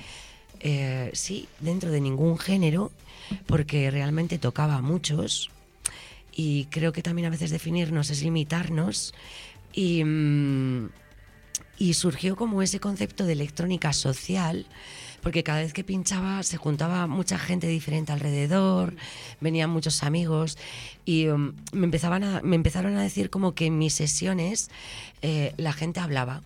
[0.60, 2.92] eh, sí, dentro de ningún género,
[3.46, 5.52] porque realmente tocaba a muchos.
[6.36, 9.14] Y creo que también a veces definirnos es limitarnos.
[9.72, 10.90] Y, mm,
[11.78, 14.66] y surgió como ese concepto de electrónica social,
[15.22, 18.96] porque cada vez que pinchaba se juntaba mucha gente diferente alrededor,
[19.42, 20.58] venían muchos amigos
[21.06, 24.70] y um, me, empezaban a, me empezaron a decir como que en mis sesiones
[25.22, 26.42] eh, la gente hablaba.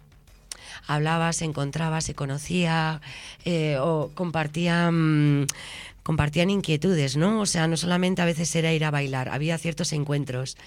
[0.88, 3.02] Hablaba, se encontraba, se conocía
[3.46, 5.46] eh, o compartían,
[6.04, 7.42] compartían inquietudes, ¿no?
[7.42, 10.58] O sea, no solamente a veces era ir a bailar, había ciertos encuentros.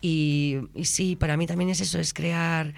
[0.00, 2.72] Y, y sí, para mí también es eso, es crear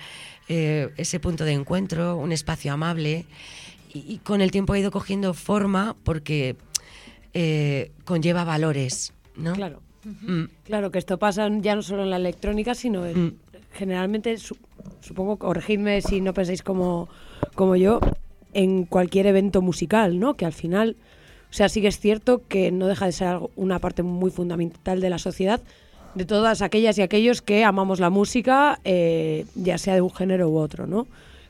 [0.48, 3.26] eh, ese punto de encuentro, un espacio amable.
[3.94, 6.56] Y, y con el tiempo ha ido cogiendo forma porque
[7.34, 9.52] eh, conlleva valores, ¿no?
[9.54, 9.80] Claro.
[10.04, 10.44] Mm.
[10.64, 13.32] Claro, que esto pasa ya no solo en la electrónica, sino en, Mm.
[13.74, 14.56] generalmente, su-
[15.00, 17.08] supongo, corregidme si no pensáis como,
[17.54, 18.00] como yo,
[18.52, 20.34] en cualquier evento musical, ¿no?
[20.34, 20.96] Que al final,
[21.50, 24.30] o sea, sí que es cierto que no deja de ser algo- una parte muy
[24.30, 25.60] fundamental de la sociedad,
[26.14, 30.50] de todas aquellas y aquellos que amamos la música, eh, ya sea de un género
[30.50, 31.06] u otro, ¿no?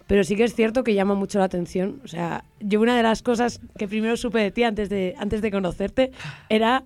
[0.07, 2.01] Pero sí que es cierto que llama mucho la atención.
[2.05, 5.43] O sea, yo una de las cosas que primero supe de ti antes de, antes
[5.43, 6.13] de conocerte
[6.49, 6.85] era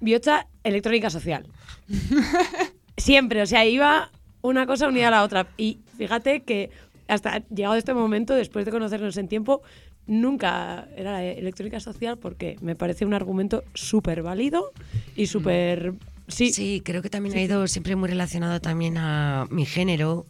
[0.00, 1.46] Biocha electrónica social.
[2.96, 4.10] Siempre, o sea, iba
[4.42, 5.46] una cosa unida a la otra.
[5.56, 6.70] Y fíjate que
[7.08, 9.62] hasta llegado este momento, después de conocernos en tiempo,
[10.06, 14.72] nunca era la electrónica social porque me parece un argumento súper válido
[15.16, 15.94] y súper...
[16.28, 20.24] Sí, Sí, creo que también ha ido siempre muy relacionado también a mi género,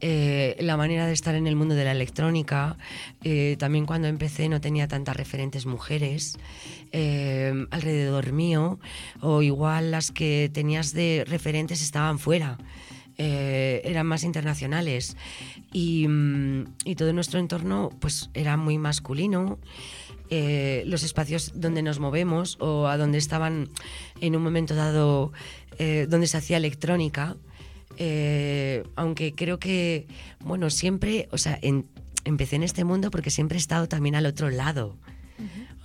[0.00, 2.76] eh, la manera de estar en el mundo de la electrónica.
[3.22, 6.38] Eh, también cuando empecé no tenía tantas referentes mujeres
[6.92, 8.78] eh, alrededor mío,
[9.20, 12.58] o igual las que tenías de referentes estaban fuera.
[13.18, 15.14] eh, eran más internacionales
[15.72, 19.58] y, mm, y todo nuestro entorno pues era muy masculino
[20.30, 23.68] eh, los espacios donde nos movemos o a donde estaban
[24.20, 25.32] en un momento dado
[25.78, 27.36] eh, donde se hacía electrónica.
[27.96, 30.06] Eh, aunque creo que,
[30.40, 31.86] bueno, siempre, o sea, en-
[32.24, 34.96] empecé en este mundo porque siempre he estado también al otro lado.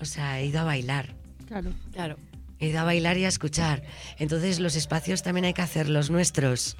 [0.01, 1.15] O sea, he ido a bailar.
[1.47, 1.71] Claro.
[1.93, 2.17] Claro.
[2.59, 3.83] He ido a bailar y a escuchar.
[4.19, 6.75] Entonces los espacios también hay que hacer los nuestros.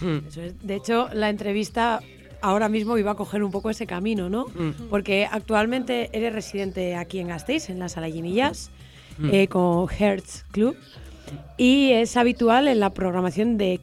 [0.00, 0.26] Hmm.
[0.28, 0.54] Eso es.
[0.66, 2.00] De hecho, la entrevista
[2.42, 4.46] ahora mismo iba a coger un poco ese camino, ¿no?
[4.46, 4.88] Mm.
[4.88, 8.70] Porque actualmente eres residente aquí en Gasteiz, en la Sala Llinillas,
[9.18, 9.30] Mm.
[9.34, 10.74] eh, con Hertz Club.
[11.58, 13.78] Y es habitual en la programación de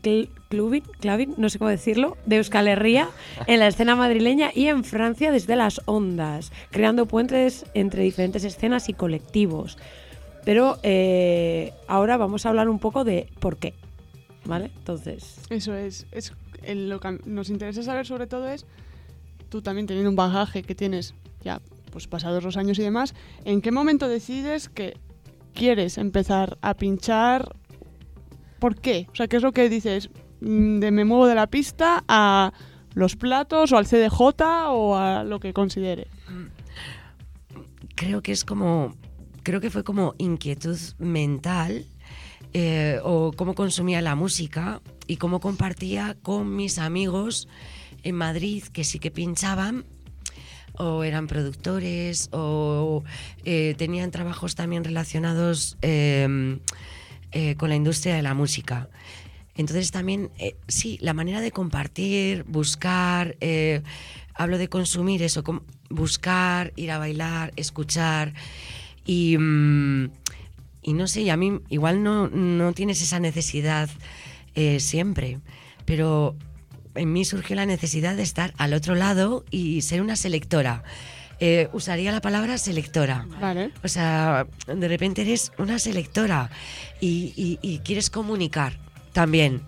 [0.50, 3.10] cl- clubbing, clubbing, no sé cómo decirlo, de Euskal Herria,
[3.48, 8.90] en la escena madrileña y en Francia desde las ondas, creando puentes entre diferentes escenas
[8.90, 9.78] y colectivos.
[10.46, 13.74] Pero eh, ahora vamos a hablar un poco de por qué.
[14.46, 14.72] ¿Vale?
[14.78, 16.06] Entonces, Eso es.
[16.74, 18.66] lo que nos interesa saber sobre todo es,
[19.50, 21.60] tú también teniendo un bagaje que tienes ya
[21.92, 24.96] pues pasados los años y demás, ¿en qué momento decides que
[25.54, 27.56] quieres empezar a pinchar?
[28.60, 29.08] ¿Por qué?
[29.12, 30.10] O sea, ¿qué es lo que dices?
[30.42, 32.54] Mm, De me muevo de la pista a
[32.94, 34.22] los platos o al CDJ
[34.70, 36.08] o a lo que considere.
[37.96, 38.96] creo que es como,
[39.44, 41.86] creo que fue como inquietud mental
[42.54, 47.48] eh, o cómo consumía la música y cómo compartía con mis amigos
[48.04, 49.86] en Madrid que sí que pinchaban
[50.78, 53.04] o eran productores o
[53.46, 56.60] eh, tenían trabajos también relacionados eh,
[57.32, 58.90] eh, con la industria de la música.
[59.58, 63.82] Entonces también, eh, sí, la manera de compartir, buscar, eh,
[64.34, 68.34] hablo de consumir eso, com- buscar, ir a bailar, escuchar
[69.06, 70.10] y, mm,
[70.84, 73.90] y no sé, y a mí igual no, no tienes esa necesidad
[74.56, 75.40] eh, siempre,
[75.86, 76.36] pero
[76.96, 80.84] en mí surgió la necesidad de estar al otro lado y ser una selectora.
[81.40, 83.28] Eh, usaría la palabra selectora.
[83.40, 83.72] Vale.
[83.84, 86.50] O sea, de repente eres una selectora
[87.00, 88.80] y, y- y quieres comunicar
[89.18, 89.62] también,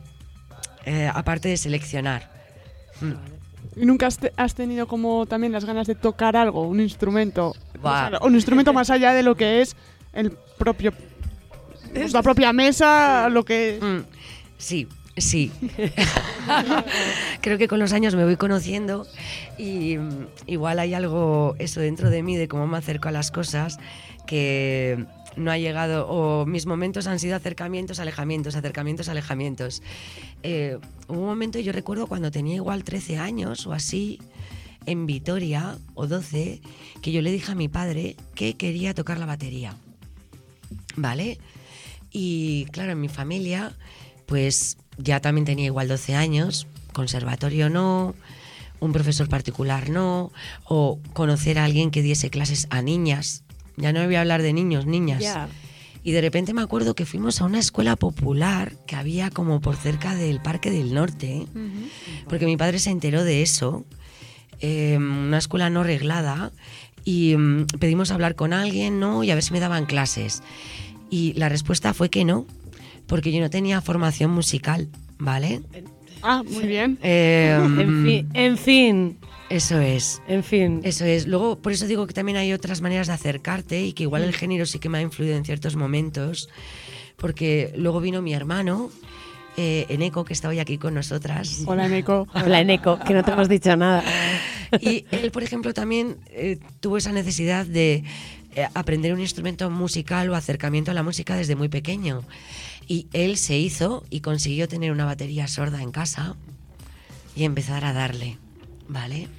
[0.85, 2.29] eh, aparte de seleccionar.
[3.75, 7.55] ¿Y nunca has, te- has tenido como también las ganas de tocar algo, un instrumento?
[8.21, 9.75] Un instrumento más allá de lo que es
[10.13, 10.93] el propio...
[11.91, 13.79] pues, la propia mesa, lo que...
[13.81, 14.01] Mm,
[14.59, 14.87] sí,
[15.17, 15.51] sí.
[17.41, 19.07] Creo que con los años me voy conociendo
[19.57, 23.31] y mm, igual hay algo, eso dentro de mí, de cómo me acerco a las
[23.31, 23.79] cosas,
[24.27, 25.05] que
[25.39, 29.81] no ha llegado, o mis momentos han sido acercamientos, alejamientos, acercamientos, alejamientos.
[30.43, 30.77] Eh,
[31.07, 34.19] hubo un momento, yo recuerdo cuando tenía igual 13 años o así,
[34.85, 36.61] en Vitoria, o 12,
[37.01, 39.75] que yo le dije a mi padre que quería tocar la batería.
[40.95, 41.37] ¿Vale?
[42.11, 43.73] Y claro, en mi familia,
[44.25, 48.15] pues ya también tenía igual 12 años, conservatorio no,
[48.79, 50.31] un profesor particular no,
[50.65, 53.43] o conocer a alguien que diese clases a niñas.
[53.79, 55.21] Ya no voy a hablar de niños, niñas.
[55.21, 55.47] ya.
[56.01, 59.75] Y de repente me acuerdo que fuimos a una escuela popular que había como por
[59.75, 61.45] cerca del Parque del Norte,
[62.29, 63.85] porque mi padre se enteró de eso,
[64.61, 66.51] eh, una escuela no reglada,
[67.03, 69.25] y mm, pedimos hablar con alguien, ¿no?
[69.25, 70.41] Y a ver si me daban clases.
[71.09, 72.45] Y la respuesta fue que no,
[73.05, 75.61] porque yo no tenía formación musical, ¿vale?
[76.21, 76.97] Ah, muy bien.
[77.03, 79.17] Eh, En fin, en fin,
[79.49, 80.21] Eso es.
[80.27, 80.81] en fin.
[80.83, 81.25] Eso es.
[81.27, 84.25] Luego, por eso digo que también hay otras maneras de acercarte y que igual Mm.
[84.25, 86.49] el género sí que me ha influido en ciertos momentos.
[87.17, 88.89] Porque luego vino mi hermano,
[89.57, 91.63] eh, Eneco, que está hoy aquí con nosotras.
[91.65, 92.27] Hola, Nico.
[92.33, 94.03] Hola, Eneco, que no te hemos dicho nada.
[94.79, 98.03] Y él, por ejemplo, también eh, tuvo esa necesidad de
[98.55, 102.23] eh, aprender un instrumento musical o acercamiento a la música desde muy pequeño.
[102.87, 106.35] Y él se hizo y consiguió tener una batería sorda en casa
[107.35, 108.37] y empezar a darle,
[108.89, 109.29] ¿vale?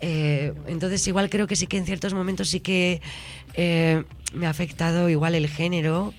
[0.00, 3.00] Eh, entonces igual creo que sí que en ciertos momentos sí que
[3.54, 4.02] eh,
[4.32, 6.12] me ha afectado igual el género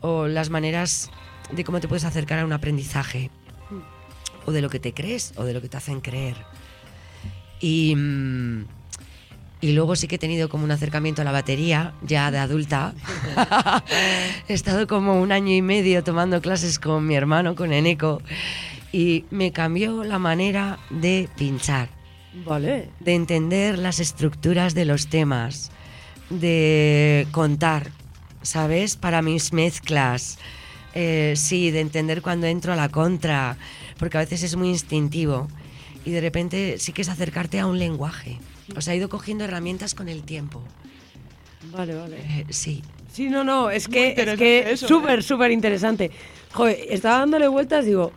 [0.00, 1.10] o las maneras
[1.52, 3.30] de cómo te puedes acercar a un aprendizaje
[4.46, 6.36] o de lo que te crees o de lo que te hacen creer.
[7.60, 8.64] Y, mm,
[9.60, 12.94] y luego sí que he tenido como un acercamiento a la batería, ya de adulta.
[14.48, 18.22] he estado como un año y medio tomando clases con mi hermano, con Eneco,
[18.92, 21.88] y me cambió la manera de pinchar
[22.44, 22.88] Vale.
[23.00, 25.70] de entender las estructuras de los temas,
[26.28, 27.90] de contar,
[28.42, 28.96] ¿sabes?
[28.96, 30.38] Para mis mezclas.
[30.94, 33.56] Eh, sí, de entender cuando entro a la contra,
[33.98, 35.48] porque a veces es muy instintivo.
[36.04, 38.38] Y de repente sí que es acercarte a un lenguaje.
[38.76, 40.62] O sea, he ido cogiendo herramientas con el tiempo.
[41.72, 42.16] Vale, vale.
[42.18, 42.82] Eh, sí.
[43.12, 45.22] Sí, no, no, es que es que eso, súper, ¿eh?
[45.22, 46.10] súper interesante.
[46.52, 48.12] Joder, estaba dándole vueltas, digo,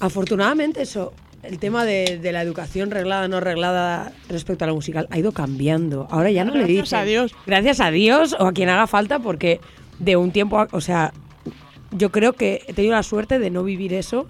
[0.00, 5.06] afortunadamente eso, el tema de, de la educación reglada, no reglada respecto a la musical
[5.10, 6.06] ha ido cambiando.
[6.10, 6.98] Ahora ya no le Gracias dicen.
[6.98, 7.34] a Dios.
[7.46, 9.60] Gracias a Dios o a quien haga falta, porque
[9.98, 11.12] de un tiempo, a- o sea,
[11.92, 14.26] yo creo que he tenido la suerte de no vivir eso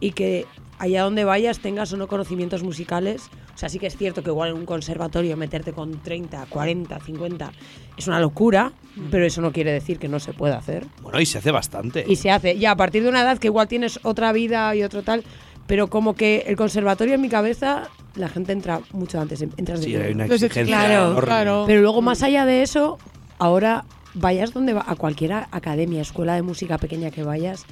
[0.00, 0.46] y que
[0.78, 3.22] allá donde vayas tengas o no conocimientos musicales.
[3.54, 6.98] O sea, sí que es cierto que igual en un conservatorio meterte con 30, 40,
[7.00, 7.52] 50
[7.96, 8.72] es una locura,
[9.10, 10.86] pero eso no quiere decir que no se pueda hacer.
[11.02, 12.04] Bueno, y se hace bastante.
[12.08, 12.58] Y se hace.
[12.58, 15.22] Ya a partir de una edad que igual tienes otra vida y otro tal,
[15.66, 19.40] pero como que el conservatorio en mi cabeza, la gente entra mucho antes.
[19.40, 21.26] Entras de Sí, hay una exigencia Claro, enorme.
[21.26, 21.64] claro.
[21.66, 22.98] Pero luego, más allá de eso,
[23.38, 23.84] ahora
[24.14, 27.64] vayas donde va, a cualquier academia, escuela de música pequeña que vayas,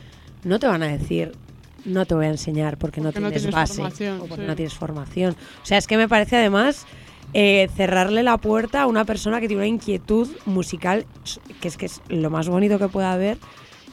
[0.45, 1.33] no te van a decir,
[1.85, 4.49] no te voy a enseñar porque no Porque no tienes tienes base o porque sí.
[4.49, 5.37] no tienes formación.
[5.62, 6.87] O sea, es que me parece además
[7.35, 11.07] eh, cerrarle la puerta a una persona que tiene una inquietud musical
[11.61, 13.39] que es que es lo más bonito que pueda haber.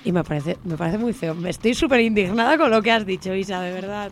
[0.06, 1.36] Y me parece, me parece muy feo.
[1.36, 4.12] Me estoy súper indignada con lo que has dicho, Isa, de verdad.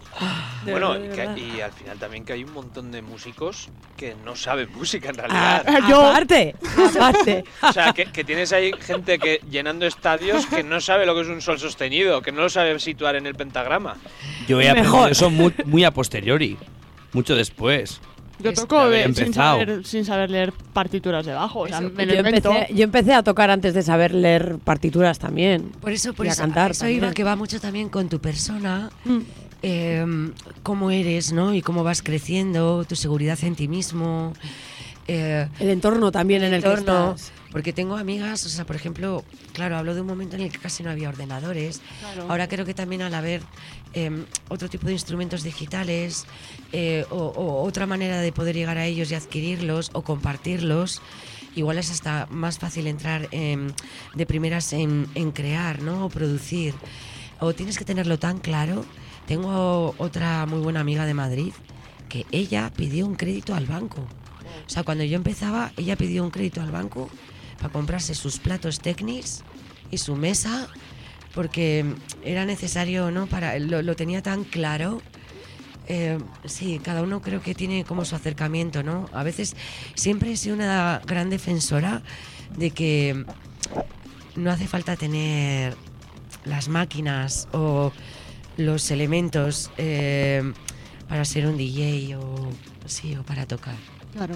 [0.66, 1.38] De Bueno, verdad, de y, que- verdad.
[1.58, 5.20] y al final también que hay un montón de músicos que no saben música en
[5.32, 5.88] Ah, realidad.
[5.90, 6.56] Yo- aparte,
[6.96, 7.46] aparte.
[7.62, 11.22] O sea, que, que tienes ahí gente que llenando estadios que no sabe lo que
[11.22, 13.96] es un sol sostenido, que no lo sabe situar en el pentagrama.
[14.48, 15.12] Yo he aprendido Mejor.
[15.12, 16.58] eso muy, muy a posteriori.
[17.14, 18.02] Mucho después.
[18.40, 19.60] Yo toco de sin, empezado.
[19.60, 21.62] saber, sin saber leer partituras de bajo.
[21.62, 25.18] O sea, me lo yo, empecé, yo empecé a tocar antes de saber leer partituras
[25.20, 25.72] también.
[25.82, 28.20] Por eso, por Y a eso, cantar eso iba, que va mucho también con tu
[28.20, 29.18] persona, Mm.
[29.64, 30.06] eh,
[30.64, 31.54] cómo eres, ¿no?
[31.54, 34.34] Y cómo vas creciendo, tu seguridad en ti mismo.
[35.08, 37.32] Eh, El entorno también en el que entorno, estás.
[37.52, 40.60] porque tengo amigas, o sea, por ejemplo, claro, hablo de un momento en el que
[40.60, 41.82] casi no había ordenadores.
[42.00, 42.26] Claro.
[42.30, 43.42] Ahora creo que también al haber
[43.94, 46.26] eh, otro tipo de instrumentos digitales
[46.74, 51.02] eh, o, o otra manera de poder llegar a ellos y adquirirlos o compartirlos,
[51.56, 53.72] igual es hasta más fácil entrar em,
[54.14, 56.06] de primeras en, en crear, ¿no?
[56.06, 56.74] O producir.
[57.40, 58.84] O tienes que tenerlo tan claro.
[59.26, 61.54] Tengo otra muy buena amiga de Madrid
[62.10, 64.06] que ella pidió un crédito al banco.
[64.66, 67.10] O sea, cuando yo empezaba, ella pidió un crédito al banco
[67.58, 69.44] para comprarse sus platos técnicos
[69.92, 70.68] y su mesa,
[71.34, 71.86] porque
[72.24, 73.28] era necesario, ¿no?
[73.28, 75.02] Para, lo, tenía tan claro.
[75.88, 79.10] Eh, sí, cada uno creo que tiene como su acercamiento, ¿no?
[79.14, 79.56] A veces
[79.96, 82.02] siempre he sido una gran defensora
[82.58, 83.26] de que
[84.36, 85.76] no hace falta tener
[86.46, 87.92] las máquinas o
[88.58, 90.42] los elementos eh,
[91.08, 92.50] para ser un DJ o
[92.86, 93.97] sí o para tocar.
[94.18, 94.36] Claro.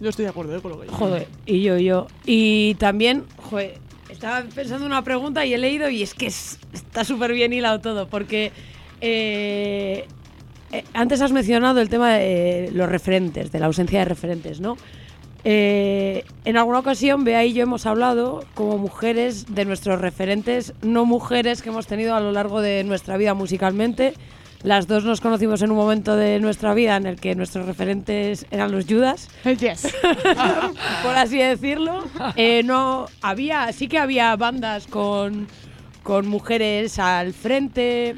[0.00, 0.88] Yo estoy de acuerdo eh, con lo que.
[0.88, 2.06] Joder, y yo, yo.
[2.26, 3.78] Y también, joder,
[4.10, 7.52] estaba pensando en una pregunta y he leído y es que es- está súper bien
[7.52, 8.52] hilado todo, porque
[9.00, 10.06] eh,
[10.72, 14.76] eh, antes has mencionado el tema de los referentes, de la ausencia de referentes, ¿no?
[15.44, 21.04] Eh, en alguna ocasión, Bea y yo hemos hablado como mujeres de nuestros referentes, no
[21.06, 24.14] mujeres que hemos tenido a lo largo de nuestra vida musicalmente.
[24.62, 28.46] Las dos nos conocimos en un momento de nuestra vida en el que nuestros referentes
[28.50, 29.94] eran los Judas Yes.
[31.02, 32.04] por así decirlo.
[32.36, 35.46] Eh, no había, sí que había bandas con,
[36.02, 38.16] con mujeres al frente,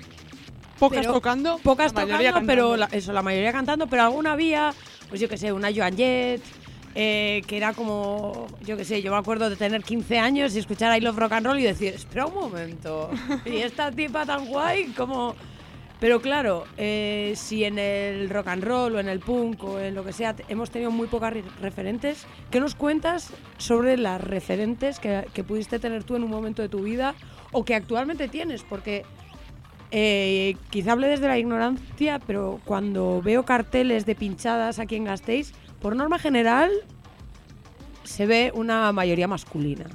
[0.79, 1.59] Pocas Pero- tocando.
[1.59, 4.73] pocas la tocando, pero la- eso, la mayoría cantando, pero alguna había,
[5.09, 6.41] pues yo que sé, una Joan Jett,
[6.95, 10.61] eh, que era como, yo que sé, yo me acuerdo de tener 15 años y
[10.61, 13.11] escuchar I Love Rock and Roll y decir, espera un momento,
[13.45, 15.35] y esta tipa tan guay, como...
[16.01, 19.97] Pero claro, eh, si en el rock and roll o en el punk o en
[19.97, 25.01] lo que sea hemos tenido muy pocas re- referentes, ¿qué nos cuentas sobre las referentes
[25.01, 27.15] que, que pudiste tener tú en un momento de tu vida
[27.51, 28.63] o que actualmente tienes?
[28.63, 29.05] Porque
[29.91, 35.53] eh, quizá hable desde la ignorancia, pero cuando veo carteles de pinchadas aquí en Gasteiz,
[35.81, 36.71] por norma general
[38.05, 39.87] se ve una mayoría masculina.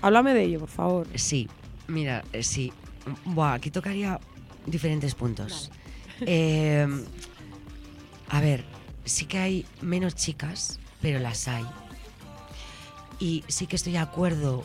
[0.00, 1.06] Háblame de ello, por favor.
[1.16, 1.48] Sí,
[1.86, 2.72] mira, eh, sí.
[3.24, 4.20] Buah, aquí tocaría
[4.70, 5.70] diferentes puntos.
[6.20, 6.86] Eh,
[8.28, 8.64] a ver,
[9.04, 11.64] sí que hay menos chicas, pero las hay.
[13.18, 14.64] Y sí que estoy de acuerdo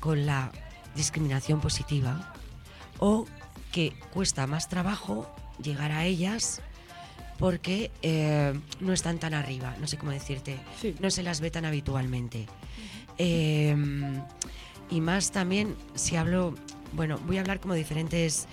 [0.00, 0.50] con la
[0.94, 2.32] discriminación positiva
[2.98, 3.26] o
[3.72, 5.32] que cuesta más trabajo
[5.62, 6.60] llegar a ellas
[7.38, 10.94] porque eh, no están tan arriba, no sé cómo decirte, Sí.
[11.00, 12.46] no se las ve tan habitualmente.
[13.18, 13.74] Eh,
[14.90, 16.54] y más también, si hablo,
[16.92, 18.46] bueno, voy a hablar como diferentes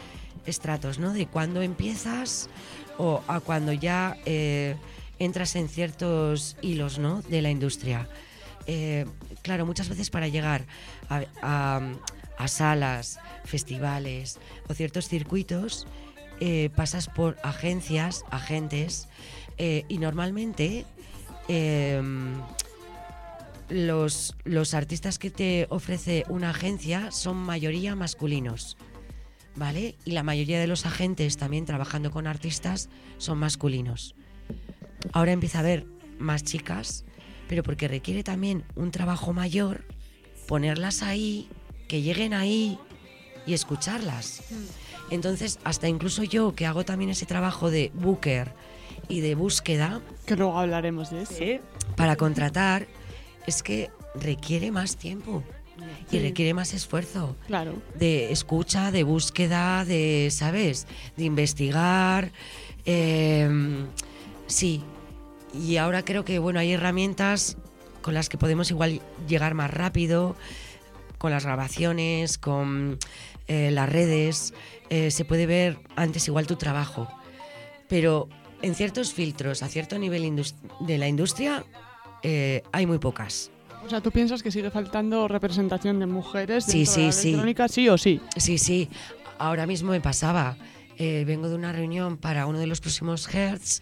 [0.45, 1.13] estratos, ¿no?
[1.13, 2.49] De cuando empiezas
[2.97, 4.75] o a cuando ya eh,
[5.19, 7.21] entras en ciertos hilos, ¿no?
[7.23, 8.07] De la industria.
[8.67, 9.05] Eh,
[9.43, 10.65] claro, muchas veces para llegar
[11.09, 11.23] a,
[12.37, 15.87] a- salas, festivales o ciertos circuitos,
[16.39, 19.07] eh, pasas por agencias, agentes,
[19.59, 20.85] y normalmente
[21.47, 22.35] em,
[23.69, 28.77] los, los artistas que te ofrece una agencia son mayoría masculinos,
[29.57, 29.95] ¿vale?
[30.05, 34.15] Y la mayoría de los agentes también trabajando con artistas son masculinos.
[35.11, 35.85] Ahora empieza a haber
[36.19, 37.03] más chicas,
[37.49, 39.85] pero porque requiere también un trabajo mayor,
[40.47, 41.49] ponerlas ahí,
[41.87, 42.79] que lleguen ahí
[43.45, 44.43] y escucharlas.
[45.09, 48.53] Entonces, hasta incluso yo, que hago también ese trabajo de booker
[49.07, 51.63] y de búsqueda Que luego hablaremos de eso.
[51.95, 52.87] Para contratar,
[53.45, 55.43] es que requiere más tiempo
[56.11, 57.75] y requiere más esfuerzo Claro.
[57.95, 60.87] de escucha, de búsqueda, de, ¿sabes?
[61.15, 62.31] De investigar.
[62.85, 63.85] eh,
[64.47, 64.83] sí.
[65.53, 67.57] Y ahora creo que, bueno, hay herramientas
[68.01, 70.35] con las que podemos igual llegar más rápido,
[71.17, 72.99] con las grabaciones, con
[73.47, 74.53] eh, las redes.
[74.89, 77.07] eh, se puede ver antes igual tu trabajo.
[77.89, 78.29] Pero
[78.61, 80.43] en ciertos filtros, a cierto nivel
[80.81, 81.65] de la industria,
[82.23, 83.51] eh, hay muy pocas.
[83.87, 87.21] O sea, ¿tú piensas que sigue faltando representación de mujeres Sí, dentro de la sí,
[87.21, 87.27] sí.
[87.29, 88.19] electrónica, sí o sí?
[88.35, 88.89] Sí, sí.
[89.39, 90.57] Ahora mismo me pasaba.
[90.97, 93.81] Eh, vengo de una reunión para uno de los próximos Hertz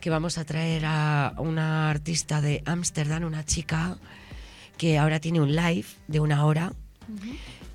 [0.00, 3.96] que vamos a traer a una artista de Ámsterdam, una chica
[4.76, 6.72] que ahora tiene un live de una hora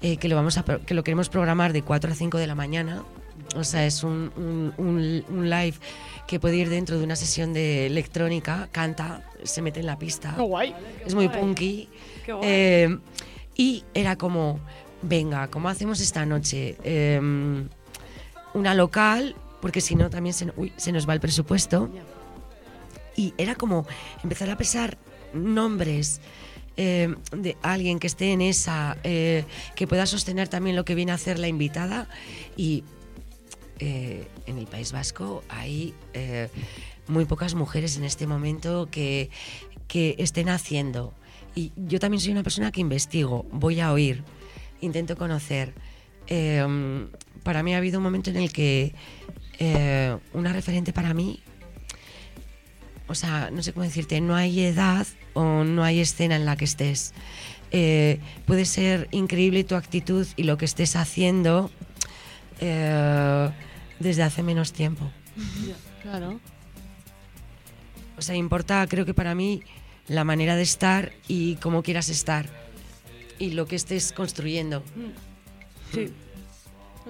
[0.01, 2.55] eh, que lo vamos a que lo queremos programar de 4 a 5 de la
[2.55, 3.03] mañana.
[3.55, 5.75] O sea, es un, un- un- un live
[6.27, 10.33] que puede ir dentro de una sesión de electrónica, canta, se mete en la pista.
[10.35, 10.75] Qué guay.
[11.05, 11.89] Es muy punky.
[12.25, 12.49] Qué guay.
[12.49, 12.97] Eh,
[13.55, 14.59] y era como,
[15.01, 16.77] venga, ¿cómo hacemos esta noche?
[16.83, 17.19] Eh,
[18.53, 21.89] una local, porque si no también se, uy, se nos va el presupuesto.
[23.15, 23.85] Y era como
[24.23, 24.97] empezar a pesar
[25.33, 26.19] nombres
[26.77, 29.45] eh, de alguien que esté en esa, eh,
[29.75, 32.07] que pueda sostener también lo que viene a hacer la invitada.
[32.57, 32.83] Y
[33.79, 36.49] eh, en el País Vasco hay eh,
[37.07, 39.29] muy pocas mujeres en este momento que,
[39.87, 41.13] que estén haciendo.
[41.55, 44.23] Y yo también soy una persona que investigo, voy a oír,
[44.81, 45.73] intento conocer.
[46.27, 46.65] Eh,
[47.43, 48.93] para mí ha habido un momento en el que
[49.59, 51.41] eh, una referente para mí,
[53.07, 56.55] o sea, no sé cómo decirte, no hay edad o no hay escena en la
[56.55, 57.13] que estés.
[57.71, 61.69] Eh, puede ser increíble tu actitud y lo que estés haciendo
[62.63, 63.49] eh,
[63.99, 65.11] desde hace menos tiempo.
[66.01, 66.39] Claro.
[68.17, 69.63] O sea, importa, creo que para mí,
[70.07, 72.49] la manera de estar y cómo quieras estar.
[73.39, 74.83] Y lo que estés construyendo.
[75.91, 76.13] Sí.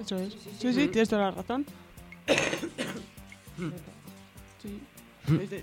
[0.00, 0.34] Eso es.
[0.58, 1.66] Sí, sí, tienes toda la razón.
[4.62, 4.80] Sí.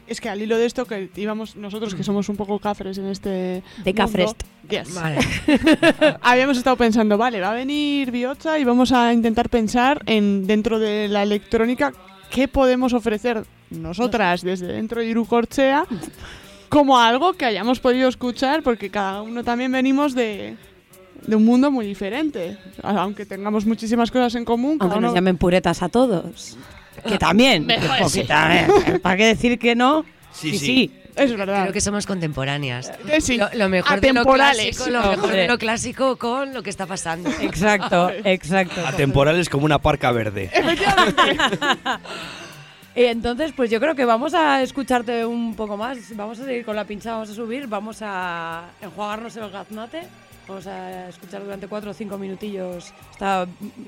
[0.08, 3.06] Es que al hilo de esto que íbamos nosotros que somos un poco cafres en
[3.08, 4.42] este De Cafrest.
[4.44, 4.96] mundo, yes.
[4.96, 5.20] Vale.
[6.22, 10.80] habíamos estado pensando, vale, va a venir Biocha y vamos a intentar pensar en dentro
[10.80, 11.94] de la electrónica
[12.32, 15.86] qué podemos ofrecer nosotras desde dentro de Irucorchea
[16.70, 20.56] como algo que hayamos podido escuchar porque cada uno también venimos de,
[21.28, 22.58] de un mundo muy diferente.
[22.82, 26.58] Aunque tengamos muchísimas cosas en común, cada Aunque nos uno- llamen puretas a todos.
[27.08, 27.66] Que también.
[27.68, 28.24] Mejor, sí.
[28.24, 29.00] También.
[29.02, 30.06] ¿Para qué decir que no?
[30.34, 31.64] Sí, Sí, es verdad.
[31.64, 32.92] Creo que somos contemporáneas.
[33.10, 33.38] Eh, sí.
[33.38, 34.76] Lo, lo mejor de lo Atemporales.
[34.78, 35.48] clásico, lo mejor de Hombre.
[35.48, 37.30] lo clásico con lo que está pasando.
[37.42, 38.86] Exacto, exacto.
[38.88, 40.50] Atemporal es como una parca verde.
[42.94, 45.98] Y entonces, pues yo creo que vamos a escucharte un poco más.
[46.16, 50.02] Vamos a seguir con la pinchada, vamos a subir, vamos a enjuagarnos el gaznate.
[50.52, 53.48] Vamos a escuchar durante cuatro o cinco minutillos esta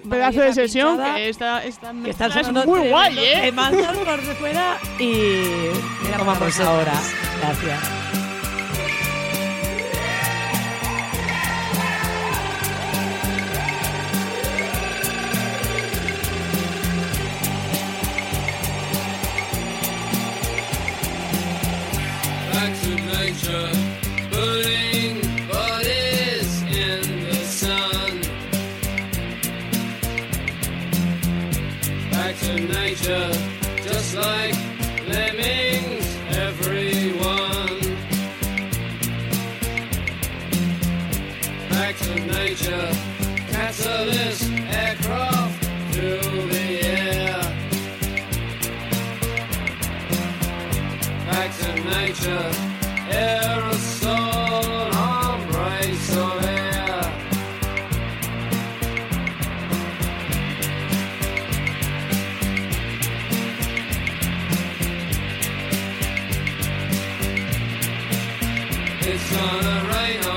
[0.09, 3.39] pedazo de sesión pinchada, que está, está, que está sonando muy guay, ¿eh?
[3.41, 5.11] Temazos por de fuera y
[6.03, 6.93] mira cómo vamos ahora.
[7.41, 7.79] Gracias.
[22.53, 24.92] back to nature,
[32.43, 33.31] to nature,
[33.83, 34.53] just like
[35.07, 37.79] lemmings, everyone.
[41.69, 42.91] Back to nature,
[43.49, 45.63] catalyst aircraft
[45.93, 47.03] through the air.
[51.25, 52.62] back to nature.
[69.05, 70.32] It's gonna rain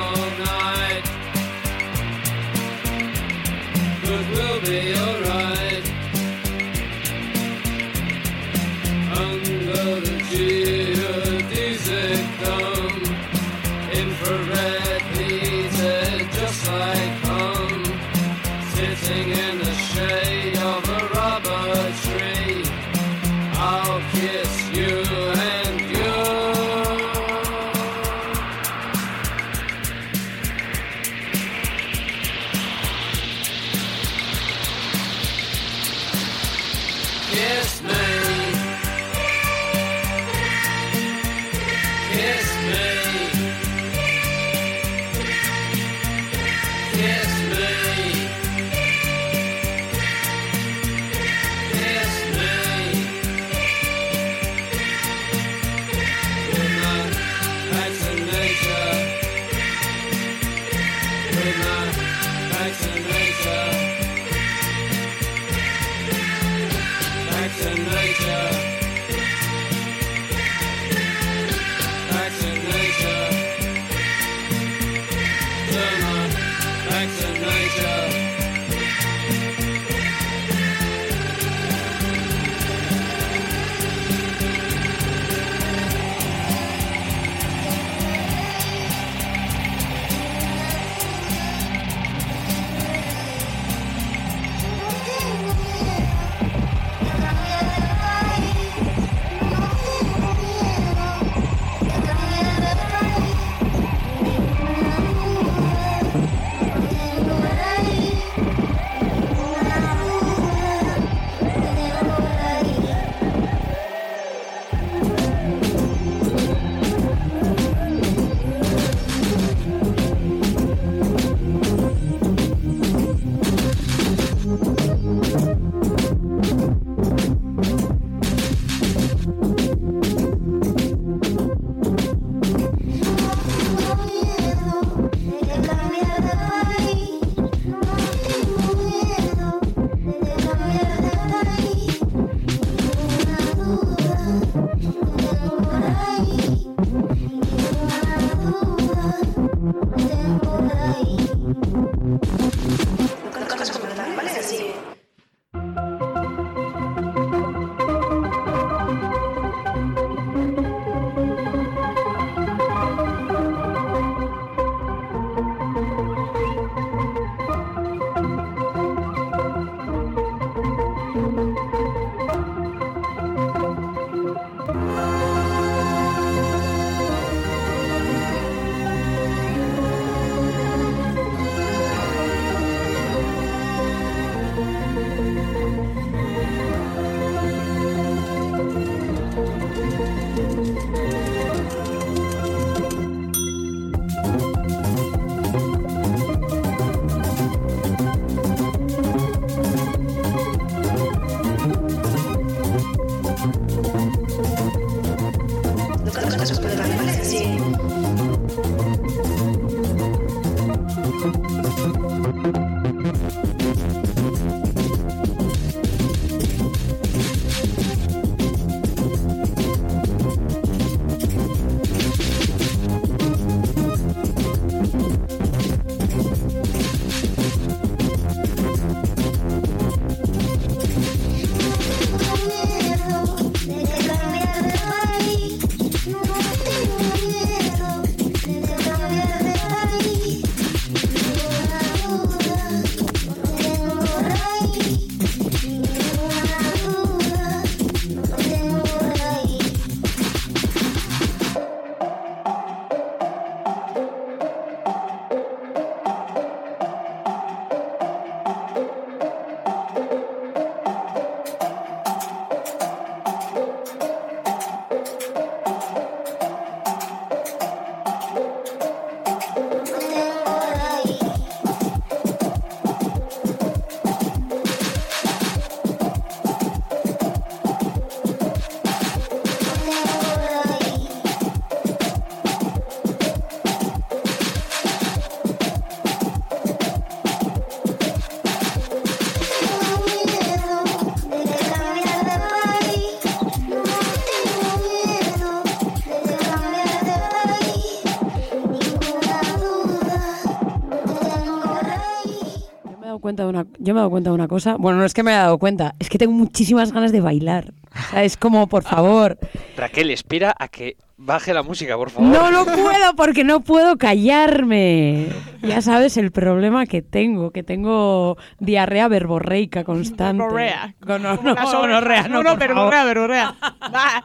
[303.37, 304.77] cuenta de una, yo me he dado cuenta de una cosa.
[304.77, 307.73] Bueno, no es que me haya dado cuenta, es que tengo muchísimas ganas de bailar.
[307.95, 309.39] O sea, es como, por favor.
[309.77, 312.29] Raquel, espera a que baje la música, por favor.
[312.31, 315.29] No, no puedo porque no puedo callarme.
[315.67, 320.43] Ya sabes el problema que tengo, que tengo diarrea verborreica constante.
[320.43, 320.95] Verborrea.
[321.01, 321.75] Gono- Como no, ovejas.
[321.75, 322.93] gonorrea, no, no, no, por pero favor.
[322.95, 324.25] verborrea, verborrea.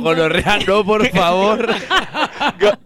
[0.00, 1.68] Gonorrea, no, por favor.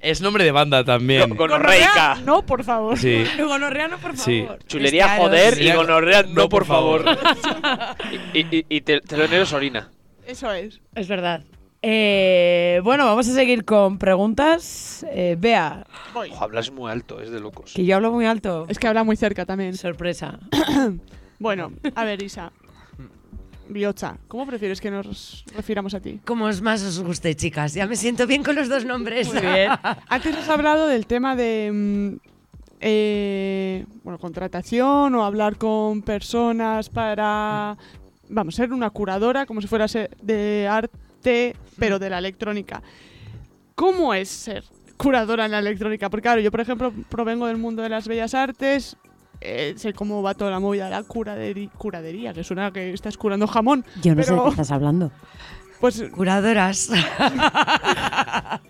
[0.00, 1.30] es nombre de banda también.
[1.30, 2.16] Go- gonorreica.
[2.24, 2.98] No, por favor.
[2.98, 3.24] Sí.
[3.38, 4.24] Gonorrea no, por favor.
[4.24, 4.46] Sí.
[4.66, 5.64] Chulería, Claro, joder, sí.
[5.68, 7.04] y gonorrea, no, No, por por favor.
[7.04, 7.96] favor.
[8.34, 9.90] y y, y te- teloneros orina.
[10.26, 10.80] Eso es.
[10.94, 11.42] Es verdad.
[11.84, 15.04] Eh, bueno, vamos a seguir con preguntas.
[15.10, 15.84] Eh, Bea,
[16.14, 16.30] Voy.
[16.30, 17.72] Ojo, hablas muy alto, es de locos.
[17.74, 18.66] que yo hablo muy alto.
[18.68, 19.76] Es que habla muy cerca también.
[19.76, 20.38] Sorpresa.
[21.38, 22.52] Bueno, a ver, Isa.
[23.68, 26.20] Biocha, ¿cómo prefieres que nos refiramos a ti?
[26.24, 27.74] Como os más os guste, chicas.
[27.74, 29.26] Ya me siento bien con los dos nombres.
[29.26, 29.72] Muy bien.
[30.08, 32.28] Antes has hablado del tema de mm,
[32.80, 37.76] eh, bueno, contratación o hablar con personas para,
[38.28, 39.86] vamos, ser una curadora, como si fuera
[40.22, 40.96] de arte,
[41.78, 42.82] pero de la electrónica.
[43.74, 44.64] ¿Cómo es ser
[44.96, 46.10] curadora en la electrónica?
[46.10, 48.96] Porque claro, yo por ejemplo provengo del mundo de las bellas artes,
[49.40, 53.16] eh, sé cómo va toda la movida de la curaderi- curadería, que suena que estás
[53.16, 53.84] curando jamón.
[54.02, 55.10] Yo no sé de Pero- qué estás hablando.
[55.80, 56.90] Pues Curadoras.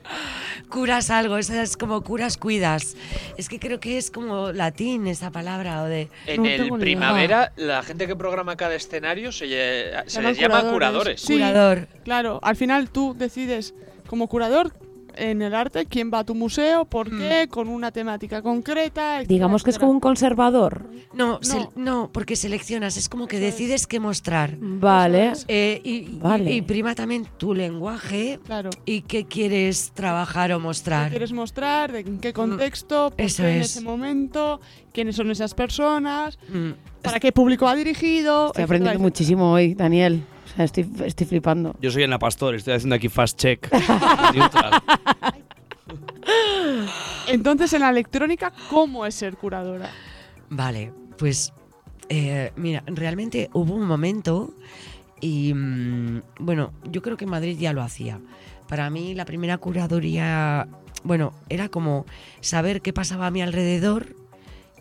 [0.73, 2.97] curas algo, eso es como curas cuidas.
[3.36, 6.78] Es que creo que es como latín esa palabra o de En No el idea.
[6.78, 10.73] primavera, la gente que programa cada escenario se, lle- se les llama curadores.
[10.73, 11.20] curadores.
[11.20, 11.35] Sí.
[11.35, 11.89] curador.
[12.05, 13.74] Claro, al final tú decides
[14.09, 14.73] como curador
[15.16, 17.18] en el arte quién va a tu museo, por Mm.
[17.18, 19.16] qué, con una temática concreta.
[19.18, 20.86] etcétera, Digamos que es como un conservador.
[21.14, 21.39] No, No.
[21.43, 24.56] se- no, porque seleccionas, es como que decides qué mostrar.
[24.60, 25.32] Vale.
[25.48, 26.52] Eh, y, Vale.
[26.52, 28.70] y- y prima también tu lenguaje Claro.
[28.84, 31.10] y qué quieres trabajar o ¿Qué mostrar.
[31.10, 31.93] quieres mostrar?
[31.93, 33.10] ¿De en qué contexto?
[33.10, 33.70] ¿Por Mm, Eso qué en es.
[33.76, 34.60] ese momento?
[34.93, 36.39] ¿Quiénes son esas personas?
[36.48, 36.70] Mm,
[37.02, 38.47] ¿Para qué público va dirigido?
[38.48, 39.02] Estoy etcétera, aprendiendo etcétera.
[39.02, 40.22] muchísimo hoy, Daniel.
[40.53, 41.74] O sea, estoy, estoy flipando.
[41.81, 43.69] Yo soy Ana Pastor, estoy haciendo aquí fast check.
[47.27, 49.91] Entonces, en la electrónica, ¿cómo es ser curadora?
[50.51, 51.53] Vale, pues
[52.09, 54.55] eh, mira, realmente hubo un momento
[55.20, 58.20] y mm, bueno, yo creo que Madrid ya lo hacía.
[58.69, 60.69] Para mí la primera curaduría,
[61.05, 62.05] bueno, era como
[62.41, 64.15] saber qué pasaba a mi alrededor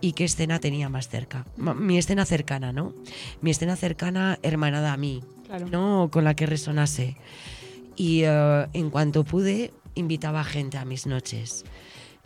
[0.01, 1.45] y qué escena tenía más cerca.
[1.57, 2.93] Mi escena cercana, ¿no?
[3.41, 5.23] Mi escena cercana hermanada a mí,
[5.59, 6.09] ¿no?
[6.11, 7.17] Con la que resonase.
[7.95, 11.65] Y eh, en cuanto pude, invitaba gente a mis noches.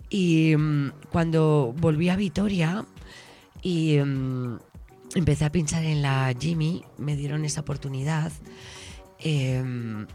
[0.09, 2.85] Y mm, cuando volví a Vitoria
[3.61, 4.59] y mm,
[5.15, 8.31] empecé a pinchar en la Jimmy, me dieron esa oportunidad.
[9.19, 10.07] em,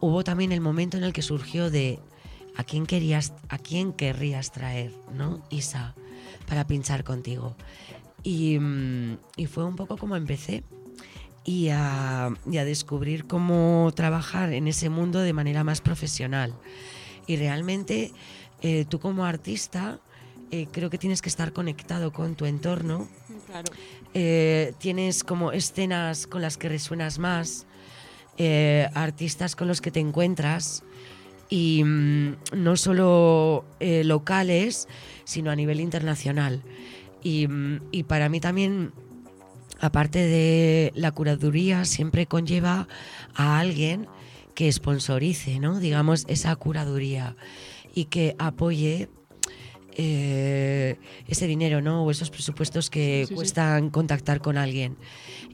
[0.00, 1.98] hubo también el momento en el que surgió de
[2.56, 5.42] a quién querías, a quién querrías traer, ¿no?
[5.50, 5.94] Isa,
[6.46, 7.56] para pinchar contigo.
[8.22, 10.62] Y, mm, y fue un poco como empecé.
[11.46, 16.54] Y a, y a descubrir cómo trabajar en ese mundo de manera más profesional.
[17.26, 18.12] Y realmente
[18.62, 20.00] eh, tú como artista
[20.50, 23.08] eh, creo que tienes que estar conectado con tu entorno.
[23.46, 23.70] Claro.
[24.14, 27.66] Eh, tienes como escenas con las que resuenas más,
[28.94, 30.82] artistas con los que te encuentras
[31.50, 34.88] y mm, no solo locales,
[35.24, 36.62] sino a nivel internacional.
[37.22, 38.92] Y, mm, y para mí también,
[39.84, 42.88] aparte de la curaduría, siempre conlleva
[43.34, 44.06] a alguien
[44.54, 45.78] que sponsorice, ¿no?
[45.80, 47.36] Digamos, esa curaduría
[47.94, 49.08] y que apoye
[49.96, 52.04] eh, ese dinero, ¿no?
[52.04, 53.34] O esos presupuestos que Sí, sí, sí.
[53.34, 54.96] cuestan contactar con alguien.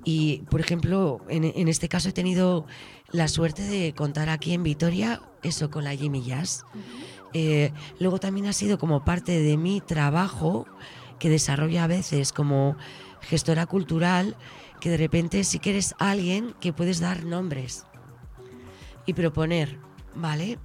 [0.05, 2.67] Y, por ejemplo, en, en este caso he tenido
[3.13, 6.65] la suerte de contar aquí en Vitoria eso con la Jimmy Jazz.
[7.33, 10.67] Eh, luego también ha sido como parte de mi trabajo
[11.19, 12.77] que desarrolla a veces como
[13.23, 14.37] gestora cultural,
[14.81, 17.85] que de repente sí que eres alguien que puedes dar nombres
[19.07, 19.79] y proponer,
[20.15, 20.59] ¿vale?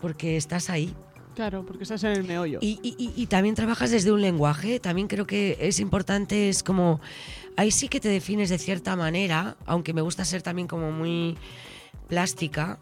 [0.00, 0.94] Porque estás ahí.
[1.34, 2.58] Claro, porque estás en el meollo.
[2.62, 6.62] Y, y- y- y también trabajas desde un lenguaje, también creo que es importante, es
[6.62, 7.00] como,
[7.58, 11.36] ahí sí que te defines de cierta manera, aunque me gusta ser también como muy
[12.08, 12.78] plástica,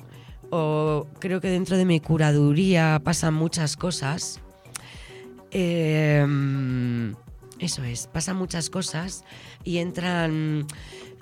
[0.50, 4.40] o creo que dentro de mi curaduría pasan muchas cosas.
[5.50, 6.24] Eh,
[7.60, 9.24] eso es, pasan muchas cosas
[9.64, 10.66] y entran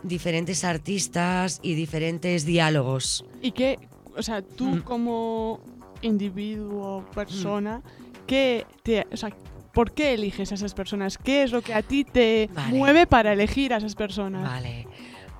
[0.02, 3.24] diferentes artistas y diferentes diálogos.
[3.40, 3.78] Y que,
[4.16, 4.80] o sea, tú Mm.
[4.80, 5.60] como
[6.02, 7.82] individuo, persona,
[8.26, 9.30] ¿qué te, o sea,
[9.72, 11.18] ¿por qué eliges a esas personas?
[11.18, 12.76] ¿Qué es lo que a ti te Vale.
[12.76, 14.42] mueve para elegir a esas personas?
[14.42, 14.86] Vale,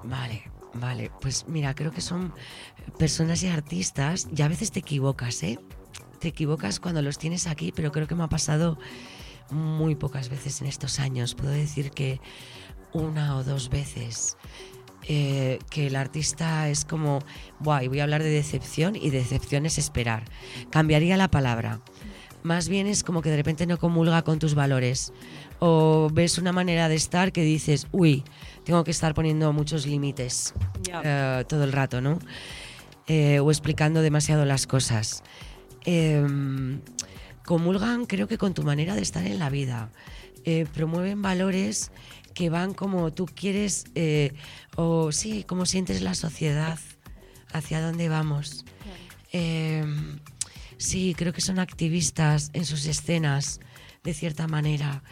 [0.04, 0.42] vale,
[0.74, 1.10] vale.
[1.20, 2.32] Pues mira, creo que son
[2.98, 5.58] personas y artistas y a veces te equivocas, ¿eh?
[6.20, 8.78] Te equivocas cuando los tienes aquí, pero creo que me ha pasado
[9.52, 11.34] muy pocas veces en estos años.
[11.34, 12.20] Puedo decir que
[12.92, 14.36] una o dos veces.
[15.08, 17.20] eh, que el artista es como,
[17.58, 20.24] Buah, y voy a hablar de decepción y decepción es esperar.
[20.70, 21.80] Cambiaría la palabra.
[22.42, 25.12] Más bien es como que de repente no comulga con tus valores.
[25.60, 28.24] O ves una manera de estar que dices, uy,
[28.64, 30.54] tengo que estar poniendo muchos límites
[31.04, 32.18] eh, todo el rato, ¿no?
[33.06, 35.22] Eh, o explicando demasiado las cosas.
[37.52, 39.90] Comulgan, creo que con tu manera de estar en la vida.
[40.46, 41.90] Eh, promueven valores
[42.32, 44.32] que van como tú quieres, eh,
[44.74, 46.78] o sí, como sientes la sociedad,
[47.52, 48.64] hacia dónde vamos.
[49.32, 50.18] Em,
[50.78, 53.60] sí, creo que son activistas en sus escenas,
[54.02, 55.02] de cierta manera.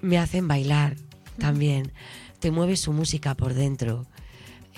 [0.00, 0.94] Me hacen bailar
[1.36, 1.92] también.
[2.38, 4.06] Te mueve su música por dentro.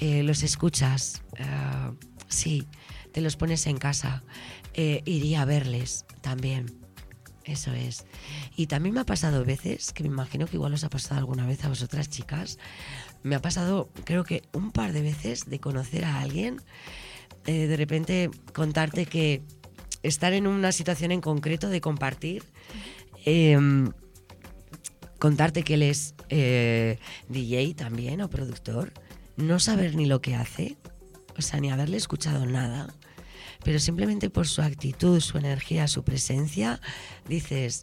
[0.00, 1.20] Eh, los escuchas.
[1.38, 1.92] ah,
[2.28, 2.66] sí,
[3.12, 4.24] te los pones en casa.
[4.72, 6.83] Eh, iría a verles también.
[7.44, 8.06] Eso es.
[8.56, 11.46] Y también me ha pasado veces, que me imagino que igual os ha pasado alguna
[11.46, 12.58] vez a vosotras chicas,
[13.22, 16.60] me ha pasado creo que un par de veces de conocer a alguien,
[17.46, 19.42] eh, de repente contarte que
[20.02, 22.44] estar en una situación en concreto de compartir,
[23.26, 23.92] em,
[25.18, 26.98] contarte que él es eh,
[27.28, 28.92] DJ también o productor,
[29.36, 30.76] no saber ni lo que hace,
[31.36, 32.94] o sea, ni haberle escuchado nada,
[33.64, 36.80] pero simplemente por su actitud, su energía, su presencia,
[37.28, 37.82] dices,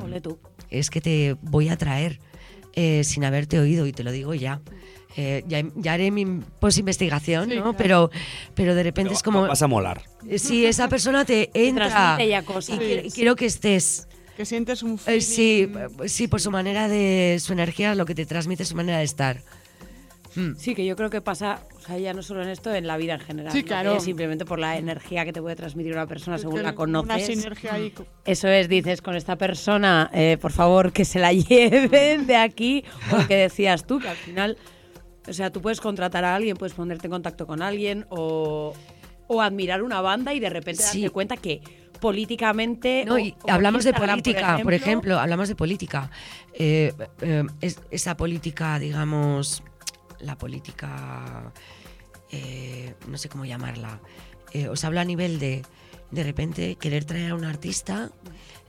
[0.00, 0.38] Ole tú.
[0.70, 2.18] es que te voy a traer
[2.74, 4.60] eh, sin haberte oído y te lo digo ya.
[5.16, 6.24] Eh, ya, ya haré mi
[6.58, 7.62] post-investigación, Sí, ¿no?
[7.62, 7.76] claro.
[7.78, 8.10] Pero,
[8.56, 9.42] pero de repente es como...
[9.46, 10.02] Vas a molar.
[10.28, 12.74] eh, Si esa persona te entra transmite ya cosas.
[12.74, 14.08] y quiero, y quiero que estés...
[14.36, 17.38] Que sientes un Eh, sí, feeling- eh, sí, por su manera de...
[17.40, 19.42] su energía, lo que te transmite su manera de estar.
[20.36, 20.56] Mm.
[20.56, 22.96] Sí, que yo creo que pasa, o sea, ya no solo en esto, en la
[22.96, 23.52] vida en general.
[23.52, 24.00] Sí, claro.
[24.00, 27.26] Simplemente por la energía que te puede transmitir una persona según la Una conoces.
[27.26, 27.92] sinergia ahí.
[28.24, 32.84] Eso es, dices, con esta persona, eh, por favor, que se la lleven de aquí.
[33.12, 34.56] O que decías tú, que al final,
[35.28, 38.74] o sea, tú puedes contratar a alguien, puedes ponerte en contacto con alguien o,
[39.28, 41.00] o admirar una banda y de repente Sí.
[41.02, 41.60] darte cuenta que
[42.00, 43.04] políticamente...
[43.06, 46.10] No, y hablamos de política, por ejemplo, hablamos de política.
[46.52, 49.62] Eh, eh, es- esa política, digamos,
[50.24, 51.52] la política,
[52.30, 54.00] eh, no sé cómo llamarla,
[54.52, 55.62] eh, os hablo a nivel de,
[56.10, 58.10] de repente, querer traer a un artista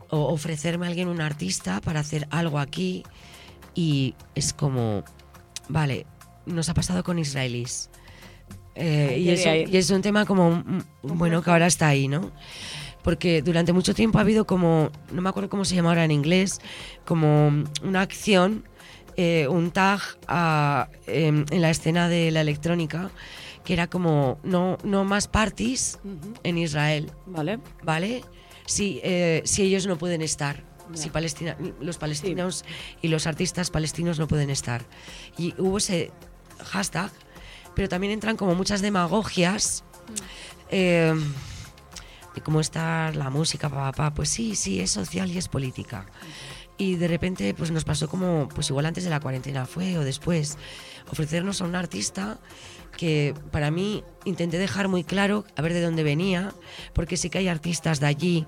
[0.09, 3.03] o ofrecerme a alguien un artista para hacer algo aquí
[3.73, 5.03] y es como,
[5.69, 6.05] vale,
[6.45, 7.89] nos ha pasado con israelíes.
[8.75, 12.07] Eh, y, es, un- y es un tema como, mm, bueno, que ahora está ahí,
[12.07, 12.31] ¿no?
[13.03, 16.11] Porque durante mucho tiempo ha habido como, no me acuerdo cómo se llama ahora en
[16.11, 16.59] inglés,
[17.05, 17.47] como
[17.83, 18.67] una acción,
[19.17, 23.11] eh, un tag a- em, en la escena de la electrónica,
[23.63, 25.99] que era como, no, no más parties
[26.43, 27.59] en Israel, Vale.
[27.83, 28.23] ¿vale?
[28.65, 30.63] Si, eh, si ellos no pueden estar,
[30.93, 32.63] si Palestina, los palestinos
[33.01, 34.83] y los artistas palestinos no pueden estar.
[35.37, 36.11] Y hubo ese
[36.63, 37.11] hashtag,
[37.73, 39.83] pero también entran como muchas demagogias.
[40.71, 41.13] eh,
[42.35, 46.05] de cómo está la música, papá, pa, pues sí, sí, es social y es política.
[46.77, 50.03] Y de repente pues nos pasó como, pues igual antes de la cuarentena fue o
[50.03, 50.57] después,
[51.09, 52.37] ofrecernos a un artista
[52.97, 56.53] que para mí intenté dejar muy claro a ver de dónde venía,
[56.93, 58.47] porque sí que hay artistas de allí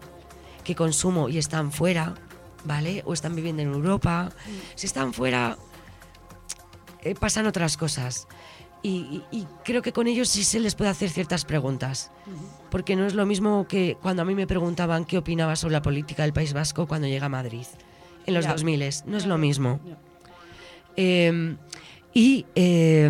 [0.66, 2.16] que consumo y están fuera,
[2.66, 3.02] ¿vale?
[3.06, 4.30] O están viviendo en Europa.
[4.76, 5.58] Si están fuera,
[7.04, 8.28] eh, pasan otras cosas.
[8.84, 12.12] Y, y- y creo que con ellos sí se les puede hacer ciertas preguntas.
[12.70, 15.82] Porque no es lo mismo que cuando a mí me preguntaban qué opinaba sobre la
[15.82, 17.66] política del País Vasco cuando llega a Madrid,
[18.28, 18.52] en los Ya.
[18.52, 18.84] 2000.
[19.08, 19.80] No es lo mismo.
[20.95, 21.56] Eh,
[22.14, 23.10] y, eh,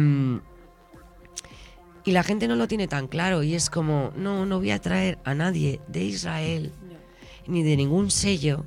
[2.06, 4.80] y la gente no lo tiene tan claro y es como, no, no voy a
[4.80, 6.72] traer a nadie de Israel
[7.48, 8.66] ni de ningún sello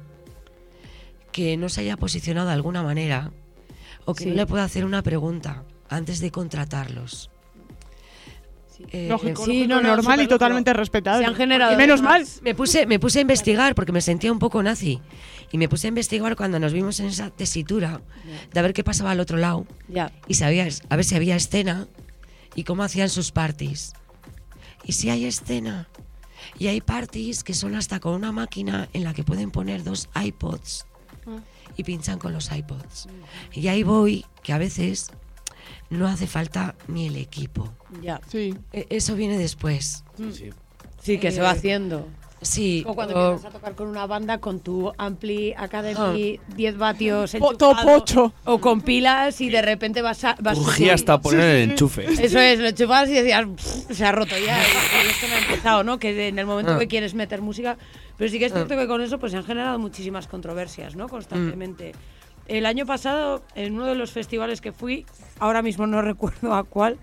[1.32, 3.30] que no se haya posicionado de alguna manera
[4.04, 4.30] o que Sí.
[4.30, 7.30] no le pueda hacer una pregunta antes de contratarlos.
[8.92, 11.22] Eh, Lógico, sí, lógico, no, no, normal y totalmente respetable.
[11.22, 12.24] Se han generado Y menos mal.
[12.42, 15.02] Me puse, me puse a investigar porque me sentía un poco nazi.
[15.52, 18.00] Y me puse a investigar cuando nos vimos en esa tesitura
[18.52, 20.12] de a ver qué pasaba al otro lado Ya.
[20.28, 21.88] y sabía, a ver si había escena
[22.54, 23.92] y cómo hacían sus parties.
[24.84, 25.88] Y si hay escena.
[26.58, 30.08] Y hay parties que son hasta con una máquina en la que pueden poner dos
[30.20, 30.86] iPods
[31.76, 33.08] y pinchan con los iPods.
[33.52, 35.10] Y ahí voy, que a veces
[35.90, 37.72] no hace falta ni el equipo.
[38.00, 38.20] Ya.
[38.28, 38.54] Sí.
[38.72, 40.04] E- Eso viene después.
[41.02, 42.08] Sí, que se va Eh, haciendo.
[42.42, 46.78] Sí, O cuando o- empiezas a tocar con una banda con tu Ampli Academy 10
[46.78, 48.32] vatios Po- top enchufado, ocho.
[48.46, 50.36] o con pilas y de repente vas a...
[50.40, 52.06] Vas Urgía hasta poner el enchufe.
[52.06, 55.38] Eso es, lo enchufabas y decías, "Pff, se ha roto ya, y esto me ha
[55.38, 55.98] empezado, ¿no?
[55.98, 56.78] Que en el momento Ah.
[56.78, 57.76] que quieres meter música,
[58.16, 61.08] pero sí que es cierto que con eso pues se han generado muchísimas controversias, ¿no?
[61.08, 61.92] Constantemente.
[62.48, 65.04] El año pasado, en uno de los festivales que fui,
[65.38, 66.96] ahora mismo no recuerdo a cuál,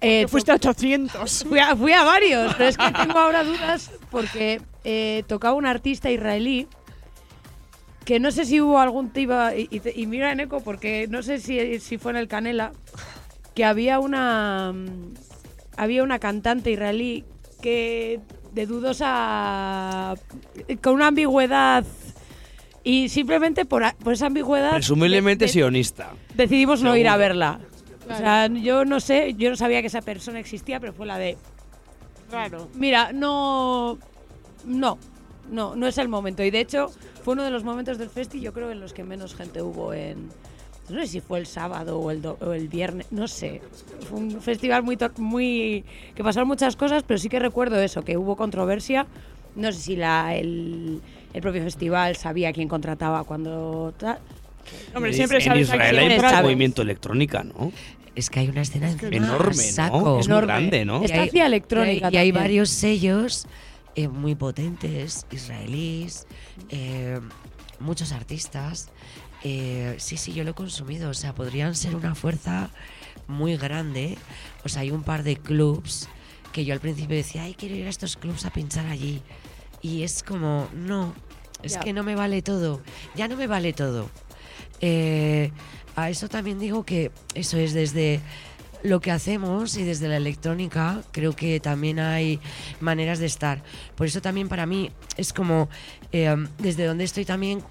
[0.00, 1.44] eh, fuiste a 800.
[1.48, 5.66] Fui a, fui a varios, pero es que tengo ahora dudas porque eh, tocaba un
[5.66, 6.66] artista israelí
[8.04, 11.22] que no sé si hubo algún tipo, y, y- y mira en eco porque no
[11.22, 12.72] sé si, si fue en el Canela,
[13.54, 15.14] que había una mm,
[15.76, 17.24] había una cantante israelí
[17.62, 18.20] que
[18.52, 20.14] de dudosa
[20.82, 21.84] con una ambigüedad
[22.82, 26.10] y simplemente por, por esa ambigüedad Presumiblemente de- de- sionista.
[26.34, 27.24] decidimos no ir a Seguro.
[28.00, 28.14] Verla.
[28.14, 31.18] O sea, yo no sé, yo no sabía que esa persona existía, pero fue la
[31.18, 31.36] de
[32.28, 32.68] Claro.
[32.74, 33.98] Mira, no.
[34.64, 34.98] No.
[35.50, 36.44] No, no es el momento.
[36.44, 36.90] Y de hecho,
[37.24, 39.92] fue uno de los momentos del festi, yo creo, en los que menos gente hubo
[39.92, 40.28] en.
[40.88, 43.60] No sé si fue el sábado o el, do- o el viernes, no sé.
[44.08, 45.84] Fue un festival muy, muy.
[46.14, 49.06] que pasaron muchas cosas, pero sí que recuerdo eso, que hubo controversia.
[49.56, 51.00] No sé si la, el,
[51.32, 53.92] el propio festival sabía quién contrataba cuando.
[54.94, 56.42] Hombre, En- siempre en sabes a Israel hay mucho sabe.
[56.42, 57.72] movimiento electrónica, ¿no?
[58.16, 59.72] es que hay una escena Enorme, ¿no?
[59.72, 60.20] saco.
[60.20, 61.02] Es muy grande, ¿no?
[61.02, 62.34] Está Y hay- hacia electrónica Y hay, y hay también.
[62.44, 63.46] varios sellos
[63.94, 66.26] eh, muy potentes, israelíes,
[66.70, 67.18] eh,
[67.78, 68.90] muchos artistas.
[69.42, 71.08] Eh, sí, sí, yo lo he consumido.
[71.10, 72.70] O sea, podrían ser una fuerza
[73.26, 74.18] muy grande.
[74.64, 76.08] O sea, hay un par de clubs
[76.52, 79.22] que yo al principio decía, ay, quiero ir a estos clubs a pinchar allí.
[79.82, 81.14] Y es como, no,
[81.62, 82.82] es que no me vale todo.
[83.14, 84.10] Ya no me vale todo.
[84.80, 85.50] Eh,
[85.96, 88.20] a eso también digo que eso es desde
[88.82, 92.40] lo que hacemos y desde la electrónica creo que también hay
[92.80, 93.62] maneras de estar.
[93.94, 95.68] Por eso también para mí es como
[96.12, 97.62] eh, desde donde estoy también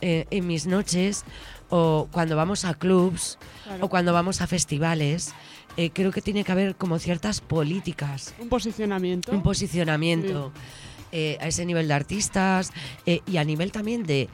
[0.00, 1.24] eh, en mis noches
[1.68, 3.86] o cuando vamos a clubs Claro.
[3.86, 5.32] o cuando vamos a festivales,
[5.76, 9.32] eh, creo que tiene que haber como ciertas políticas Un posicionamiento.
[9.32, 10.52] un posicionamiento
[11.12, 12.72] a ese nivel de artistas
[13.04, 14.28] y a nivel también de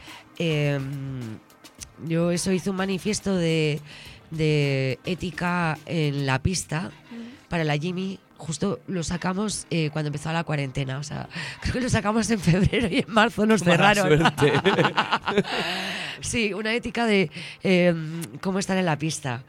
[2.06, 3.80] yo eso hice un manifiesto de,
[4.30, 6.90] de ética en la pista
[7.48, 11.28] para la Jimmy justo lo sacamos eh, cuando empezó la cuarentena o sea
[11.60, 14.52] creo que lo sacamos en febrero y en marzo nos Mala cerraron suerte.
[16.20, 17.30] sí, una ética de
[17.62, 17.94] eh,
[18.40, 19.44] cómo estar en la pista.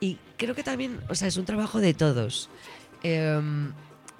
[0.00, 2.50] Y creo que también, o sea, es un trabajo de todos.
[3.04, 3.40] Eh,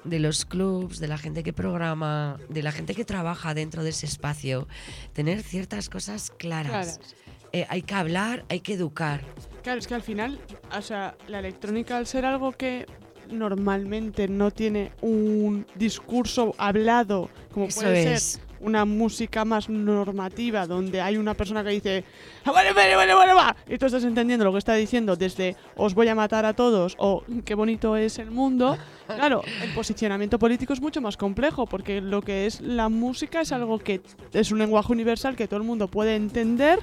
[0.04, 3.90] de los clubs, de la gente que programa, de la gente que trabaja dentro de
[3.90, 4.66] ese espacio.
[5.12, 6.98] Tener ciertas cosas claras.
[6.98, 7.14] Claras.
[7.52, 9.20] Eh, hay que hablar, hay que educar.
[9.62, 10.38] Claro, es que al final,
[10.76, 12.86] o sea, la electrónica al ser algo que
[13.30, 18.22] normalmente no tiene un discurso hablado, como Eso puede es.
[18.22, 22.04] ser una música más normativa, donde hay una persona que dice,
[22.44, 25.56] "Ah, vale, vale, vale, vale, va", y tú estás entendiendo lo que está diciendo desde
[25.76, 28.76] os voy a matar a todos o qué bonito es el mundo.
[29.12, 33.52] Claro, el posicionamiento político es mucho más complejo, porque lo que es la música es
[33.52, 34.00] algo que
[34.32, 36.78] es un lenguaje universal que todo el mundo puede entender,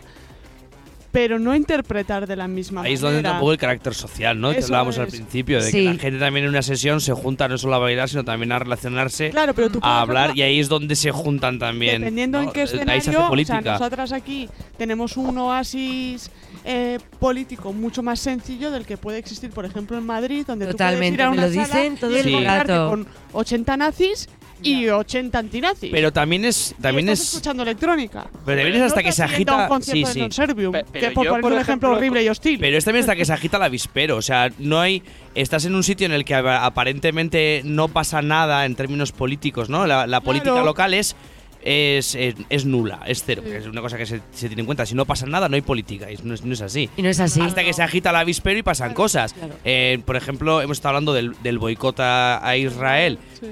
[1.12, 3.08] pero no interpretar de la misma Ahí es manera.
[3.08, 4.52] donde entra un poco el carácter social, ¿no?
[4.52, 5.14] Que Eso hablábamos al es.
[5.14, 5.78] principio, de Sí.
[5.80, 8.52] que la gente también en una sesión se junta no solo a bailar, sino también
[8.52, 12.02] a relacionarse, Claro, pero tú, a hablar, y ahí es donde se juntan también.
[12.02, 12.44] Dependiendo ¿no?
[12.46, 13.62] en qué Ahí se hace escenario, o sea, política.
[13.62, 16.30] nosotras aquí tenemos un oasis
[16.66, 21.12] eh, político mucho más sencillo del que puede existir, por ejemplo, en Madrid, donde Totalmente,
[21.12, 22.90] tú puedes ir a me una lo sala dicen todo y el rato.
[22.90, 24.30] con 80 nazis
[24.64, 25.92] y 80 antinazis.
[25.92, 26.76] Pero también es.
[26.78, 27.34] Y También estás es.
[27.34, 28.28] escuchando electrónica.
[28.46, 29.56] Pero también es hasta No que se agita.
[29.56, 30.30] un concierto Sí, sí.
[30.72, 32.60] Pe- pero que por yo, poner por un ejemplo ejemplo, horrible y hostil.
[32.60, 34.18] Pero es también hasta que se agita el avispero.
[34.18, 35.04] O sea, no hay.
[35.36, 39.70] Estás en un sitio en el que ap- aparentemente no pasa nada en términos políticos,
[39.70, 39.86] ¿no?
[39.88, 40.66] La, la política Claro.
[40.66, 41.16] local es.
[41.62, 43.44] Es, es, es nula, es cero.
[43.46, 44.86] Es una cosa que se, se tiene en cuenta.
[44.86, 46.10] Si no pasa nada, no hay política.
[46.10, 46.90] y no es, no es así.
[46.96, 47.42] Y no es así.
[47.42, 49.36] Hasta que se agita el avispero y pasan cosas.
[49.66, 53.48] Eh, por ejemplo, hemos estado hablando del, del boicot a, a Israel Sí.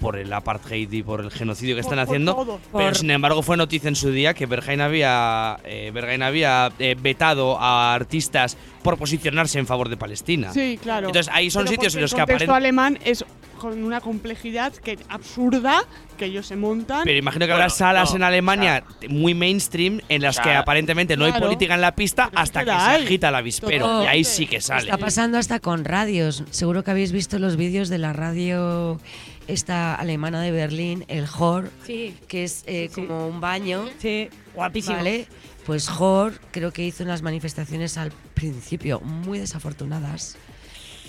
[0.00, 2.34] Por el apartheid y por el genocidio que Por- están por haciendo.
[2.34, 2.60] todo.
[2.72, 6.70] Pero Por- sin embargo fue noticia en su día que Berghain había, eh, Berghain había
[6.78, 10.52] eh, vetado a artistas por posicionarse en favor de Palestina.
[10.52, 11.08] Sí, claro.
[11.08, 12.88] Entonces ahí son Pero sitios en los que El contexto aparentemente...
[12.88, 13.24] alemán es
[13.58, 15.82] con una complejidad que absurda
[16.18, 17.02] que ellos se montan.
[17.04, 20.52] Pero imagino que Bueno, habrá salas no, en Alemania muy mainstream en las o que
[20.54, 24.04] aparentemente no hay política en la pista hasta que se agita el avispero.
[24.04, 24.82] Y ahí sí que sale.
[24.82, 26.44] Está pasando hasta con radios.
[26.50, 29.00] Seguro que habéis visto los vídeos de la radio
[29.46, 33.88] esta alemana de Berlín, el Hor, Sí, que es eh, Sí, como un baño.
[33.98, 34.96] sí, guapísimo.
[34.96, 35.26] ¿Vale?
[35.64, 40.36] Pues Hor creo que hizo unas manifestaciones al principio muy desafortunadas.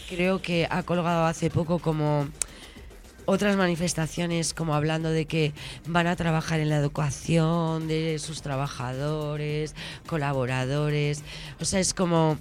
[0.09, 2.27] Creo que ha colgado hace poco como
[3.25, 5.53] otras manifestaciones como hablando de que
[5.85, 9.75] van a trabajar en la educación de sus trabajadores,
[10.07, 11.23] colaboradores.
[11.59, 12.37] O sea, es como...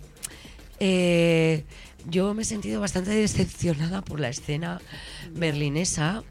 [0.78, 1.64] eh,
[2.09, 4.81] yo me he sentido bastante decepcionada por la escena
[5.33, 6.23] berlinesa.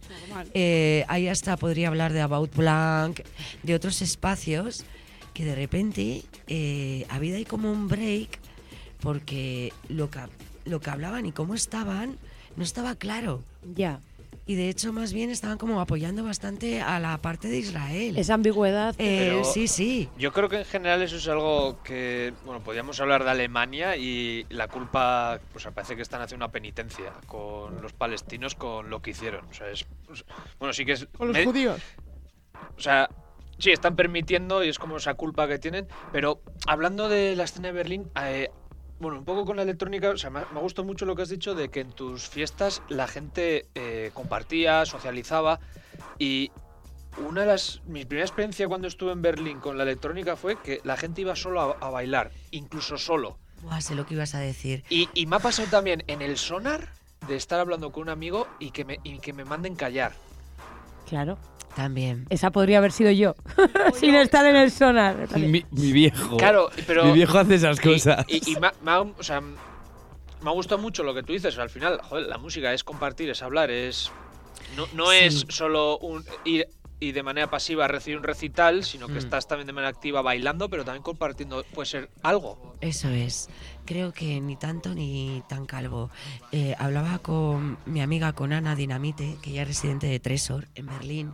[0.53, 3.22] Eh, ahí hasta podría hablar de About Blanc,
[3.64, 4.85] de otros espacios
[5.34, 8.39] que de repente eh, ha habido ahí como un break
[9.02, 10.19] porque lo que,
[10.64, 12.18] lo que hablaban y cómo estaban
[12.56, 13.43] no estaba claro.
[13.76, 13.99] Ya.
[14.47, 18.15] Y de hecho más bien estaban como apoyando bastante a la parte de Israel.
[18.17, 18.93] Esa ambigüedad.
[18.99, 20.07] Eh, sí, sí.
[20.19, 24.45] Yo creo que en general eso es algo que, bueno, podríamos hablar de Alemania y
[24.49, 29.11] la culpa, pues parece que están haciendo una penitencia con los palestinos con lo que
[29.11, 29.45] hicieron.
[29.49, 30.23] O sea, es, pues,
[30.59, 31.07] bueno, sí que es...
[31.17, 31.81] Con los me- judíos.
[32.77, 33.09] O sea,
[33.57, 35.88] sí, están permitiendo y es como esa culpa que tienen.
[36.11, 38.51] Pero hablando de la escena de Berlín, eh,
[39.06, 41.22] bueno, un poco con la electrónica, o sea, me, ha- me gustado mucho lo que
[41.22, 45.60] has dicho de que en tus fiestas la gente eh, compartía, socializaba
[46.19, 46.52] y
[47.26, 47.82] una de las.
[47.86, 51.36] Mi primera experiencia cuando estuve en Berlín con la electrónica fue que la gente iba
[51.36, 53.38] solo a, a bailar, incluso solo.
[53.61, 54.84] Buah, sé lo que ibas a decir.
[54.90, 56.90] Y, y me ha pasado también en el sonar
[57.27, 60.11] de estar hablando con un amigo y que me, y que me manden callar.
[61.07, 61.38] Claro.
[61.76, 62.26] También.
[62.30, 63.35] Esa podría haber sido yo.
[63.99, 65.27] Sin estar en el sonar.
[65.38, 66.38] Mi, mi viejo.
[66.38, 67.06] Claro, pero.
[67.06, 68.26] Mi viejo hace esas Y- cosas.
[68.30, 71.57] Y, ha, o sea, me ha gustado mucho lo que tú dices.
[71.57, 74.11] Al final, joder, la música es compartir, es hablar, es.
[74.77, 75.18] No, no Sí.
[75.22, 79.18] es solo un ir y de manera pasiva recibir un recital, sino que Mm.
[79.18, 82.73] estás también de manera activa bailando, pero también compartiendo, puede ser algo.
[82.80, 83.49] Eso es.
[83.85, 86.09] Creo que ni tanto ni tan calvo.
[86.51, 90.87] Eh, hablaba con mi amiga, con Ana Dinamite, que ella es residente de Tresor en
[90.87, 91.31] Berlín.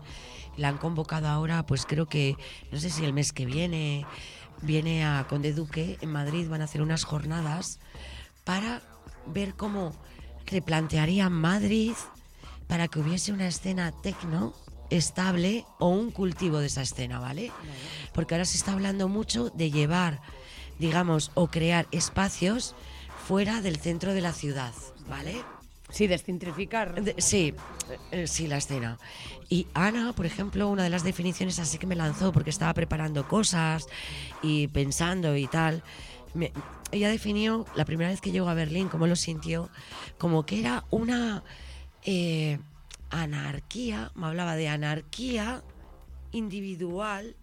[0.58, 2.36] La han convocado ahora, pues creo que,
[2.72, 4.06] no sé si el mes que viene,
[4.62, 7.80] viene a Conde Duque en Madrid, van a hacer unas jornadas
[8.44, 8.82] para
[9.28, 9.94] ver cómo
[10.46, 11.94] replantearían Madrid
[12.68, 14.54] para que hubiese una escena tecno
[14.90, 17.52] estable o un cultivo de esa escena, ¿vale?
[18.14, 20.22] Porque ahora se está hablando mucho de llevar,
[20.82, 22.76] digamos, o crear espacios
[23.28, 24.74] fuera del centro de la ciudad,
[25.08, 25.42] ¿vale?
[25.90, 27.02] Sí, descentrificar.
[27.04, 27.54] De- sí,
[28.12, 28.98] eh, sí, la escena.
[29.50, 33.28] Y Ana, por ejemplo, una de las definiciones así que me lanzó porque estaba preparando
[33.28, 33.88] cosas
[34.42, 35.84] y pensando y tal.
[36.34, 36.52] me-
[36.94, 39.70] ella definió la primera vez que llegó a Berlín, cómo lo sintió,
[40.18, 41.44] como que era una
[42.04, 42.58] eh,
[43.10, 45.62] anarquía, me hablaba de anarquía
[46.32, 47.36] individual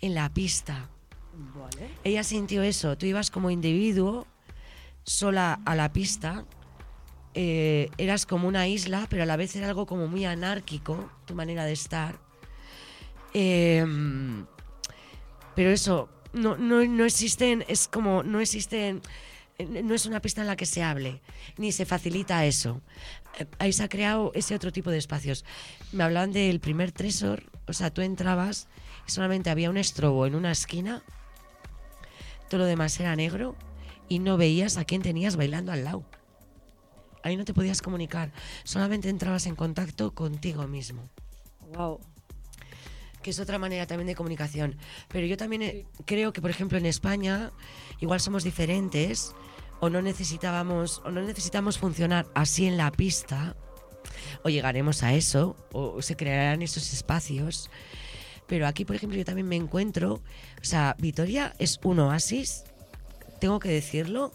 [0.00, 0.88] en la pista.
[2.04, 4.26] Ella sintió eso, tú ibas como individuo
[5.04, 6.44] sola a la pista
[7.36, 11.34] eh, eras como una isla, pero a la vez era algo como muy anárquico, tu
[11.34, 12.16] manera de estar.
[13.32, 14.46] Em,
[15.56, 19.02] pero eso, no, no, no existen, es como, no existen,
[19.58, 21.20] no es una pista en la que se hable,
[21.58, 22.80] ni se facilita eso.
[23.40, 25.44] Eh, Ahí se ha creado ese otro tipo de espacios.
[25.90, 28.68] Me hablaban del primer tresor, o sea, tú entrabas
[29.08, 31.02] y solamente había un estrobo en una esquina,
[32.48, 33.56] todo lo demás era negro
[34.08, 36.04] y no veías a quién tenías bailando al lado.
[37.22, 38.32] Ahí no te podías comunicar,
[38.64, 41.08] solamente entrabas en contacto contigo mismo,
[41.74, 41.98] Wow.
[43.22, 44.76] que es otra manera también de comunicación.
[45.08, 47.50] Pero yo también eh, creo que, por ejemplo, en España
[48.00, 49.34] igual somos diferentes
[49.80, 53.56] o no necesitábamos o no necesitamos funcionar así en la pista
[54.42, 57.70] o llegaremos a eso o se crearán esos espacios.
[58.46, 62.64] Pero aquí, por ejemplo, yo también me encuentro, o sea, Vitoria es un oasis,
[63.40, 64.32] tengo que decirlo,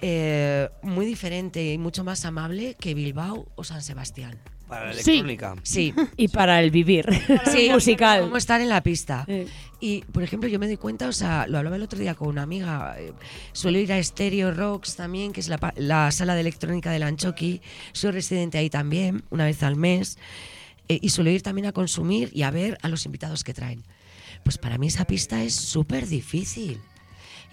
[0.00, 4.38] eh, muy diferente y mucho más amable que Bilbao o San Sebastián.
[4.66, 5.10] Para la Sí.
[5.14, 5.56] electrónica.
[5.64, 7.04] Sí, Y para el vivir.
[7.52, 8.22] sí, musical.
[8.22, 9.24] Como estar en la pista.
[9.28, 9.46] Eh,
[9.82, 12.28] Y, por ejemplo, yo me doy cuenta, o sea, lo hablaba el otro día con
[12.28, 13.14] una amiga, eh,
[13.52, 17.62] suelo ir a Stereo Rocks también, que es la, sala de electrónica del Anchoqui,
[17.92, 20.18] soy residente ahí también, una vez al mes,
[20.90, 23.84] eh, y suelo ir también a consumir y a ver a los invitados que traen.
[24.42, 26.80] Pues para mí esa pista es súper difícil.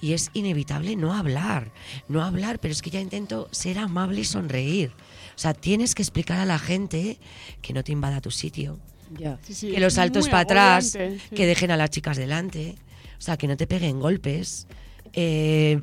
[0.01, 1.71] Y es inevitable no hablar,
[2.07, 4.91] no hablar, pero es que ya intento ser amable y sonreír.
[5.35, 7.19] O sea, tienes que explicar a la gente
[7.61, 8.79] que no te invada tu sitio,
[9.19, 9.37] ya.
[9.43, 11.35] Sí, sí, que los saltos para atrás, sí.
[11.35, 12.75] que dejen a las chicas delante,
[13.19, 14.67] o sea, que no te peguen golpes.
[15.13, 15.79] Eh,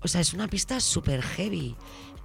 [0.00, 1.74] o sea, es una pista súper heavy.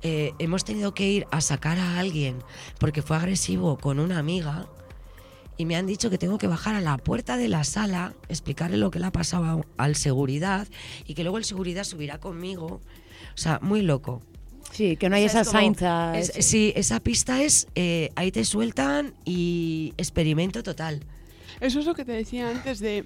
[0.04, 2.38] Eh, hemos tenido que ir a sacar a alguien
[2.80, 4.68] porque fue agresivo con una amiga
[5.58, 8.78] y me han dicho que tengo que bajar a la puerta de la sala, explicarle
[8.78, 9.44] lo que le ha pasado
[9.78, 10.68] a- al seguridad
[11.08, 12.80] y que luego el seguridad subirá conmigo.
[13.34, 14.22] O sea, muy loco.
[14.72, 15.42] Sí, que no hay O sea,
[16.16, 21.02] es- sí, esa pista es, eh, ahí te sueltan y experimento total.
[21.60, 23.06] Eso es lo que te decía antes de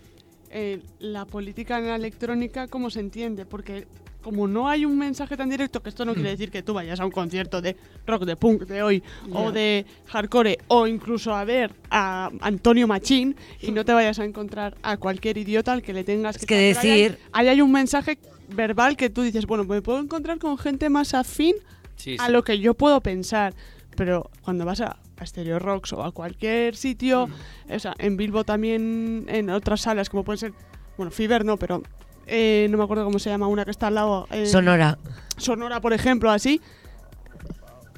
[0.53, 3.87] eh, la política en la electrónica, cómo se entiende, porque
[4.21, 6.99] como no hay un mensaje tan directo, que esto no quiere decir que tú vayas
[6.99, 7.75] a un concierto de
[8.05, 9.03] rock, de punk de hoy,
[9.33, 14.25] o de hardcore, o incluso a ver a Antonio Machín, y no te vayas a
[14.25, 17.47] encontrar a cualquier idiota al que le tengas Es que, que ahí hay- decir- Ahí
[17.47, 18.17] hay un mensaje
[18.49, 21.55] verbal que tú dices, bueno, me puedo encontrar con gente más afín
[21.95, 22.31] Sí, a sí.
[22.31, 23.53] lo que yo puedo pensar.
[23.95, 27.73] Pero cuando vas a, a Stereo Rocks o a cualquier sitio, Mm.
[27.75, 30.53] o sea, en Bilbo también, en otras salas, como pueden ser,
[30.97, 31.83] bueno, Fiverr no, pero
[32.31, 34.27] eh, no me acuerdo cómo se llama, una que está al lado.
[34.31, 34.97] eh, Sonora
[35.37, 36.61] Sonora, por ejemplo, así.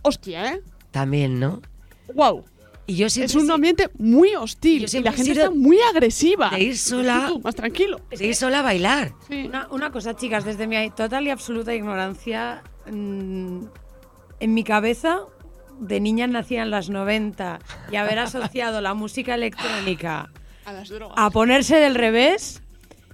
[0.01, 0.61] Hostia, ¿eh?
[0.91, 1.61] también, ¿no?
[2.13, 2.43] ¡Wow!
[2.85, 6.49] Y yo Es un ambiente muy hostil y la gente está muy agresiva.
[6.49, 8.01] de ir sola- Tú, más tranquilo.
[8.09, 9.13] de ir sola a bailar.
[9.29, 9.45] Sí.
[9.47, 12.61] Una, una cosa, chicas, desde mi total y absoluta ignorancia,
[12.91, 13.59] mm,
[14.41, 15.21] en mi cabeza,
[15.79, 20.29] de niña nacida en las 90 y haber asociado la música electrónica
[20.65, 21.15] A las drogas.
[21.17, 22.61] a ponerse del revés,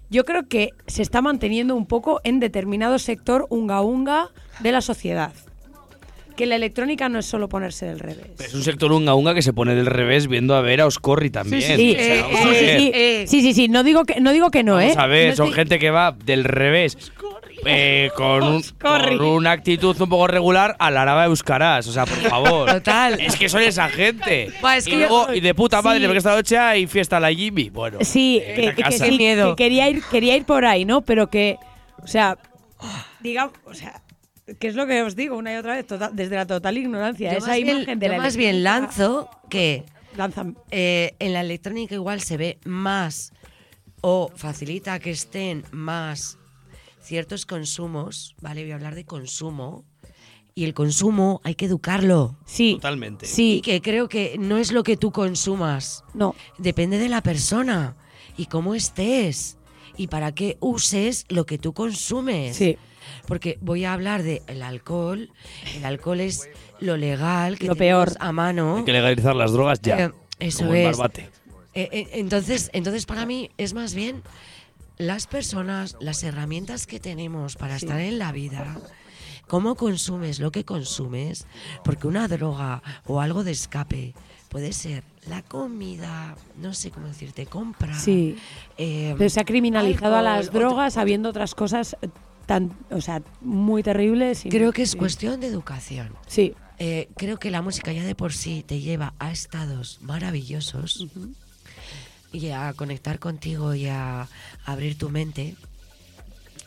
[0.10, 4.30] yo creo que se está manteniendo un poco en determinado sector unga unga
[4.60, 5.32] de la sociedad.
[6.36, 8.28] Que la electrónica no es solo ponerse del revés.
[8.40, 11.30] Es un sector unga unga que se pone del revés viendo a ver a Oscorri
[11.30, 11.62] también.
[11.62, 13.26] sí, Sí, eh, Eh.
[13.28, 14.96] sí, sí, sí, no digo que no, digo que no Vamos ¿eh?
[14.98, 16.98] a ver, No son estoy- gente que va del revés.
[17.66, 21.88] Eh, con, un- con una actitud un poco regular a la araba Euskarás.
[21.88, 22.72] O sea, por favor.
[22.72, 23.20] Total.
[23.20, 24.46] Es que son esa gente.
[24.76, 26.06] Es y, que luego- yo- y de puta madre, sí.
[26.06, 27.70] porque esta noche hay fiesta a la Jimmy.
[27.70, 29.56] Bueno, Sí, eh, que, sí, miedo.
[29.56, 31.02] que quería ir, quería ir por ahí, ¿no?
[31.02, 31.58] Pero que,
[32.02, 32.38] o sea,
[33.20, 34.02] digamos, o sea,
[34.60, 37.32] que es lo que os digo una y otra vez, total- desde la total ignorancia.
[37.32, 39.84] Yo esa más bien- imagen de yo la más bien lanzo que
[40.18, 43.32] lanzan- eh, en la electrónica igual se ve más
[44.02, 46.39] o facilita que estén más
[47.10, 48.62] ciertos consumos, ¿vale?
[48.62, 49.84] Voy a hablar de consumo.
[50.54, 52.38] Y el consumo hay que educarlo.
[52.46, 53.26] Sí, Totalmente.
[53.26, 56.04] Y sí, que creo que no es lo que tú consumas.
[56.14, 57.96] no, Depende de la persona
[58.38, 59.58] y cómo estés.
[59.98, 62.56] Y para qué uses lo que tú consumes.
[62.56, 62.78] sí,
[63.26, 65.32] Porque voy a hablar del el alcohol.
[65.76, 66.48] El alcohol es
[66.80, 68.12] lo legal, que Lo peor.
[68.20, 68.78] a mano.
[68.78, 69.98] Hay que legalizar las drogas ya.
[70.06, 70.86] Eh, eso como el es.
[70.98, 71.30] barbate.
[71.74, 74.24] Eh, eh, entonces, entonces, para mí es más bien
[75.00, 78.78] las personas, las herramientas que tenemos para estar en la vida,
[79.48, 81.48] cómo consumes lo que consumes,
[81.86, 84.14] porque una droga o algo de escape
[84.50, 87.98] puede ser la comida, no sé cómo decirte, compra.
[87.98, 88.36] sí.
[88.78, 91.96] eh, Pero se ha criminalizado a las drogas habiendo otras cosas
[92.46, 94.46] tan, o sea, muy terribles.
[94.46, 94.98] y- Creo que es sí.
[94.98, 96.10] cuestión de educación.
[96.28, 101.06] Sí, Eh, creo que la música ya de por sí te lleva a estados maravillosos
[102.32, 104.28] y a conectar contigo y a
[104.66, 105.56] abrir tu mente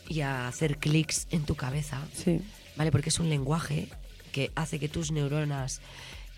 [0.09, 2.41] y a hacer clics en tu cabeza, sí,
[2.77, 2.91] ¿vale?
[2.91, 3.89] Porque es un lenguaje
[4.33, 5.81] que hace que tus neuronas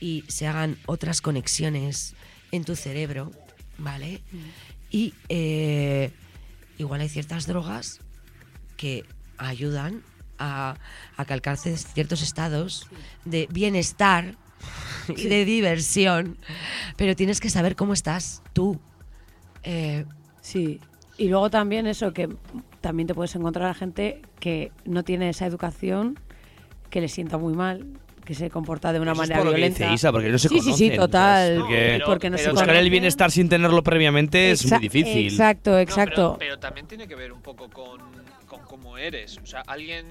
[0.01, 2.15] y se hagan otras conexiones
[2.53, 3.33] en tu cerebro,
[3.79, 4.21] ¿vale?
[4.91, 6.13] Y eh,
[6.79, 8.01] igual hay ciertas drogas
[8.77, 9.05] que
[9.39, 10.03] ayudan
[10.39, 10.77] a,
[11.17, 12.89] a alcances ciertos estados
[13.25, 14.37] de bienestar
[15.09, 16.37] y de diversión,
[16.97, 18.81] pero tienes que saber cómo estás tú.
[19.65, 20.05] Eh,
[20.41, 20.81] sí.
[21.17, 22.29] Y luego también eso, que
[22.81, 26.19] también te puedes encontrar a gente que no tiene esa educación,
[26.91, 27.87] que le sienta muy mal,
[28.25, 29.85] que se comporta de una Eso es manera por lo que violenta.
[29.85, 31.47] dice Isa, porque no se sí, sí, sí, total.
[31.47, 31.61] ¿sabes?
[31.61, 34.81] Porque- pero- porque no se pero Buscar el bienestar sin tenerlo previamente es Exa- muy
[34.89, 35.27] difícil.
[35.27, 36.37] Exacto, No, exacto.
[36.39, 38.01] pero, pero también tiene que ver un poco con,
[38.47, 39.39] con cómo eres.
[39.43, 40.05] O sea, alguien.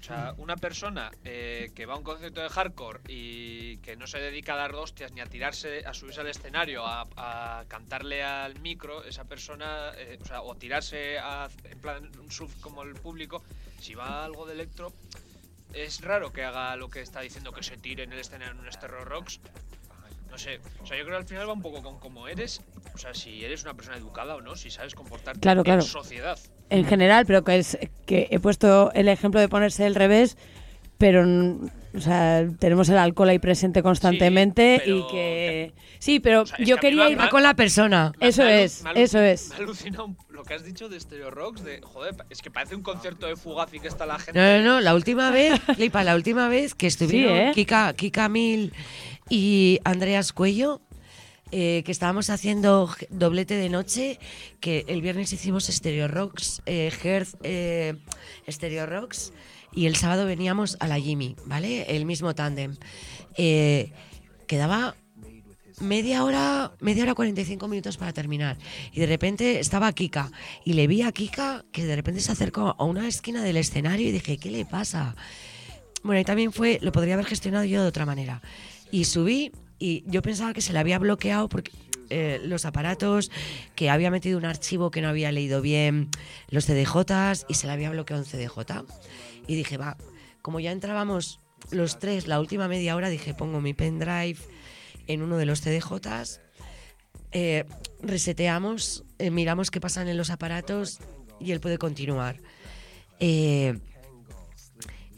[0.00, 4.06] O sea, una persona eh, que va a un concierto de hardcore y que no
[4.06, 8.22] se dedica a dar hostias ni a tirarse, a subirse al escenario, a, a cantarle
[8.24, 12.82] al micro, esa persona, eh, o sea, o tirarse a, en plan un sub como
[12.82, 13.42] el público,
[13.80, 14.92] si va a algo de electro,
[15.72, 18.60] es raro que haga lo que está diciendo, que se tire en el escenario en
[18.60, 19.40] un Stereo Rocks.
[20.30, 22.62] No sé, o sea, yo creo que al final va un poco con cómo eres,
[22.94, 25.82] o sea, si eres una persona educada o no, si sabes comportarte Claro, en claro.
[25.82, 26.38] sociedad.
[26.72, 30.36] En general, pero que es que he puesto el ejemplo de ponerse del revés,
[30.98, 31.24] pero
[31.94, 36.66] o sea, tenemos el alcohol ahí presente constantemente y que sí, pero O sea, es
[36.66, 38.12] yo que quería ir con la persona.
[38.18, 39.50] Me- Eso me es, me eso es.
[39.98, 43.26] Un- lo que has dicho de Stereo Rocks, de, joder, es que parece un concierto
[43.26, 44.40] de Fugazi que está la gente...
[44.40, 47.52] No, no, no, la última vez, flipa, la última vez que estuvieron ¿eh?
[47.54, 48.72] Kika, Kika Mil
[49.28, 50.80] y Andreas Cuello,
[51.54, 54.18] eh, que estábamos haciendo doblete de noche,
[54.58, 57.94] que el viernes hicimos Stereo Rocks, eh, Hertz, eh,
[58.50, 59.34] Stereo Rocks,
[59.70, 61.94] y el sábado veníamos a la Jimmy, ¿vale?
[61.94, 62.76] El mismo tándem.
[64.46, 64.96] Quedaba
[65.80, 68.56] media hora, media hora 45 minutos para terminar.
[68.92, 70.30] Y de repente estaba Kika.
[70.64, 74.08] Y le vi a Kika que de repente se acercó a una esquina del escenario
[74.08, 75.16] y dije, ¿qué le pasa?
[76.02, 78.40] Bueno, y también fue, lo podría haber gestionado yo de otra manera.
[78.90, 79.52] Y subí
[79.82, 81.72] y yo pensaba que se le había bloqueado porque
[82.08, 83.32] eh, los aparatos,
[83.74, 86.08] que había metido un archivo que no había leído bien
[86.50, 88.84] los CDJs y se le había bloqueado un CDJ.
[89.48, 89.96] Y dije, va,
[90.40, 91.40] como ya entrábamos
[91.72, 94.38] los tres la última media hora, dije, pongo mi pendrive
[95.08, 96.40] en uno de los CDJs,
[97.32, 97.64] eh,
[98.02, 101.00] reseteamos, eh, miramos qué pasan en los aparatos
[101.40, 102.36] y él puede continuar.
[103.18, 103.80] Eh,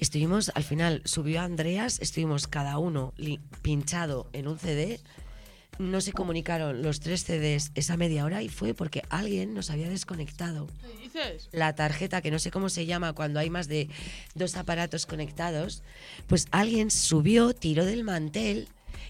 [0.01, 3.13] estuvimos, al final subió Andreas, estuvimos cada uno
[3.63, 5.01] pinchado en un CD.
[5.79, 9.89] No se comunicaron los tres CDs esa media hora y fue porque alguien nos había
[9.89, 11.49] desconectado ¿Qué dices?
[11.51, 13.89] la tarjeta, que no sé cómo se llama cuando hay más de
[14.37, 15.83] dos aparatos conectados,
[16.29, 18.69] pues alguien subió, tiró del mantel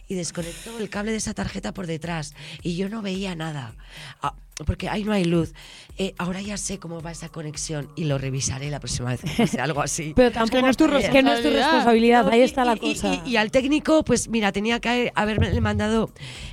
[0.09, 2.35] y desconectó el cable de esa tarjeta por detrás.
[2.63, 3.75] Y yo no veía nada,
[4.23, 4.35] Ah,
[4.67, 5.53] porque ahí no hay luz.
[5.99, 9.21] Eh, ahora ya sé cómo va esa conexión y lo revisaré la próxima vez
[9.51, 10.13] que algo así.
[10.17, 12.29] Pero tampoco no es tu es que no es tu responsabilidad.
[12.29, 13.23] ahí está y- la y- cosa.
[13.27, 16.13] Y, y al técnico, pues mira, tenía que haberme mandado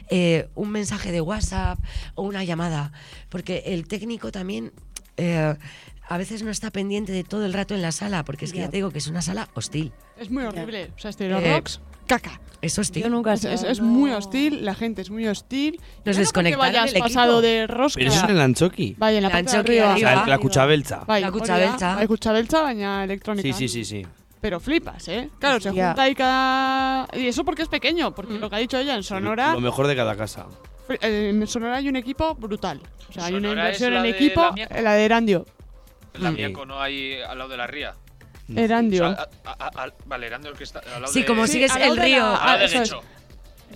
[0.09, 1.77] eh, un mensaje de WhatsApp
[2.15, 2.91] o una llamada,
[3.29, 4.71] porque el técnico también
[5.17, 5.55] eh,
[6.13, 8.57] a veces no está pendiente de todo el rato en la sala, porque es que
[8.59, 8.69] ya, Ya.
[8.71, 9.91] te digo que es una sala hostil.
[10.17, 10.91] Es muy horrible.
[10.95, 12.41] O sea, Stereo Eh, Rocks, caca.
[12.61, 13.03] Es hostil.
[13.03, 15.79] Yo nunca Es, sé, es- es no- muy hostil, la gente es muy hostil.
[16.05, 17.97] Nos no desconectaron vayas pasado de rosca.
[17.99, 18.95] Pero eso es en el Antzoki.
[18.99, 19.85] Bai, en la parte de Antzoki arriba.
[19.95, 20.23] O sea, el- la.
[21.07, 21.31] Bai, La.
[21.95, 23.47] Bai, kutxa beltza, baina elektronika.
[23.47, 24.05] Sí, sí, sí, sí.
[24.41, 25.29] Pero flipas, ¿eh?
[25.39, 27.07] Claro, se junta ahí cada...
[27.15, 29.53] Y eso porque es pequeño, porque lo que ha dicho ella, en Sonora...
[29.53, 30.47] Lo mejor de cada casa.
[31.01, 32.81] En Sonora hay un equipo brutal.
[33.09, 35.45] O sea, hay una inversión la en equipo, la de Erandio.
[36.15, 36.35] La Mm.
[36.35, 37.93] Miaco, no hay al lado de la ría.
[38.53, 39.09] Erandio.
[39.09, 41.25] O sea, a- a- a- vale, Erandio el que está al lado Sí, de...
[41.25, 42.19] como Sí, sigues lado el río.
[42.19, 42.91] la- Al eso es.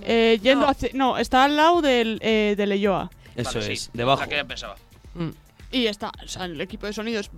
[0.04, 0.72] Eh, yendo No.
[0.72, 3.10] hacia- no, está al lado del, eh, de Leyoa.
[3.36, 4.22] Eso Vale, es, sí, debajo.
[4.22, 4.76] La que ya pensaba.
[5.14, 5.30] Mm,
[5.72, 7.30] Y está, o sea, el equipo de sonido es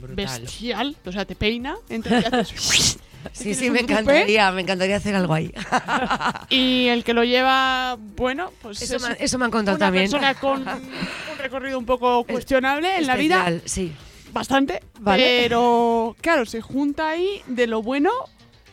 [0.00, 0.16] brutal.
[0.42, 0.96] bestial.
[1.06, 1.76] O sea, te peina.
[1.88, 2.98] Entonces haces-
[3.32, 3.92] Sí, sí, me tupé.
[3.92, 5.52] encantaría, me encantaría hacer algo ahí.
[6.48, 9.86] Y el que lo lleva, bueno, pues Eso es me, eso me han contado una
[9.86, 10.04] también.
[10.10, 13.92] persona con un recorrido un poco cuestionable en la vida, Especial, Sí.
[14.32, 14.82] Bastante.
[15.00, 15.40] Vale.
[15.42, 18.10] Pero, claro, se junta ahí de lo bueno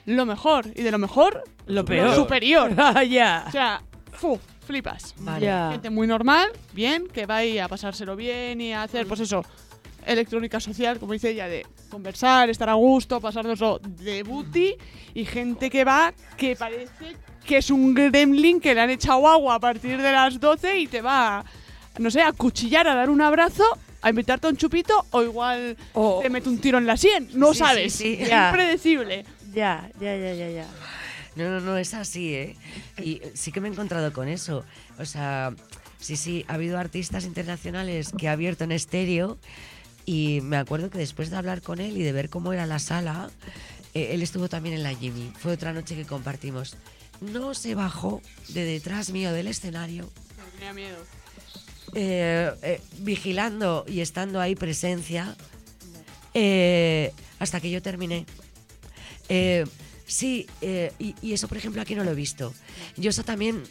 [0.05, 0.67] lo mejor.
[0.75, 2.15] Y de lo mejor, Lo lo peor.
[2.15, 2.71] superior.
[2.77, 3.45] Ah, ya.
[3.47, 3.81] O sea,
[4.13, 5.13] fu, flipas.
[5.19, 5.45] Vale.
[5.45, 5.69] Ya.
[5.71, 9.43] Gente muy normal, bien, que va ahí a pasárselo bien y a hacer, pues eso,
[10.05, 14.75] electrónica social, como dice ella, de conversar, estar a gusto, pasárnoslo de booty.
[15.13, 17.15] Y gente que va que parece
[17.45, 20.87] que es un gremlin que le han echado agua a partir de las 12 y
[20.87, 21.43] te va,
[21.97, 23.63] no sé, a cuchillar, a dar un abrazo,
[24.01, 27.29] a invitarte a un chupito o igual O- te mete un tiro en la sien.
[27.33, 27.93] No Sí, sabes.
[27.93, 28.23] sí, sí.
[28.23, 28.49] Es Ya.
[28.49, 29.25] impredecible.
[29.53, 30.67] Ya, ya, ya, ya, ya.
[31.35, 32.55] No, no, no, es así, ¿eh?
[33.03, 34.65] Y sí que me he encontrado con eso.
[34.99, 35.53] O sea,
[35.99, 39.37] sí, sí, ha habido artistas internacionales que ha abierto en estéreo
[40.05, 42.79] y me acuerdo que después de hablar con él y de ver cómo era la
[42.79, 43.29] sala,
[43.93, 45.31] eh, él estuvo también en la Jimmy.
[45.39, 46.75] Fue otra noche que compartimos.
[47.21, 50.09] No se bajó de detrás mío del escenario,
[50.55, 50.97] Tenía miedo.
[51.99, 55.35] Eh, eh, vigilando y estando ahí presencia
[56.35, 58.27] eh, hasta que yo terminé.
[60.05, 62.53] Sí, y, y eso por ejemplo aquí no lo he visto.
[62.97, 63.63] Yo eso también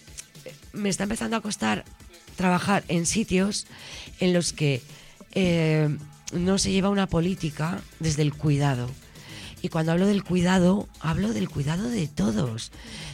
[0.72, 1.84] me está empezando a costar
[2.34, 3.68] trabajar en sitios
[4.18, 4.82] en los que
[6.32, 8.90] no se lleva una política desde el cuidado.
[9.62, 12.72] Y cuando hablo del cuidado, hablo del cuidado de todos,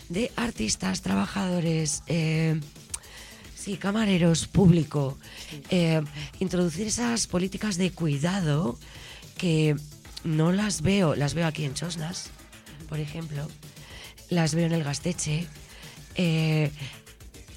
[0.09, 2.03] de artistas, trabajadores,
[3.63, 5.17] Sí, camareros, público.
[5.71, 6.03] Eh,
[6.41, 8.77] introducir esas políticas de cuidado
[9.39, 9.77] que
[10.25, 12.31] no las veo, las veo aquí en Chosnas,
[12.89, 13.47] por ejemplo,
[14.31, 15.47] las veo en el Gasteche,
[16.17, 16.73] eh,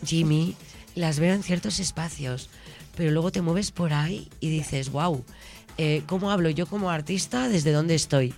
[0.06, 0.56] Jimmy,
[0.94, 2.49] las veo en ciertos espacios,
[2.95, 5.23] pero luego te mueves por ahí y dices, wow,
[6.06, 8.34] ¿cómo hablo yo como artista desde dónde estoy?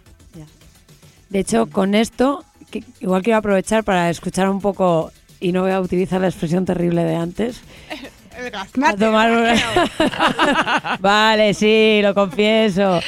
[1.30, 5.72] De hecho, con esto, que- igual quiero aprovechar para escuchar un poco, y no voy
[5.72, 7.62] a utilizar la expresión terrible de antes,
[8.84, 13.00] a tomar una- vale, sí, lo confieso.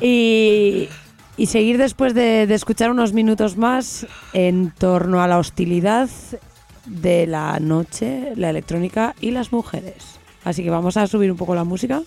[0.00, 0.88] Y,
[1.36, 6.08] y seguir después de, de escuchar unos minutos más en torno a la hostilidad
[6.86, 10.18] de la noche, la electrónica y las mujeres.
[10.44, 12.02] Así que vamos a subir un poco la música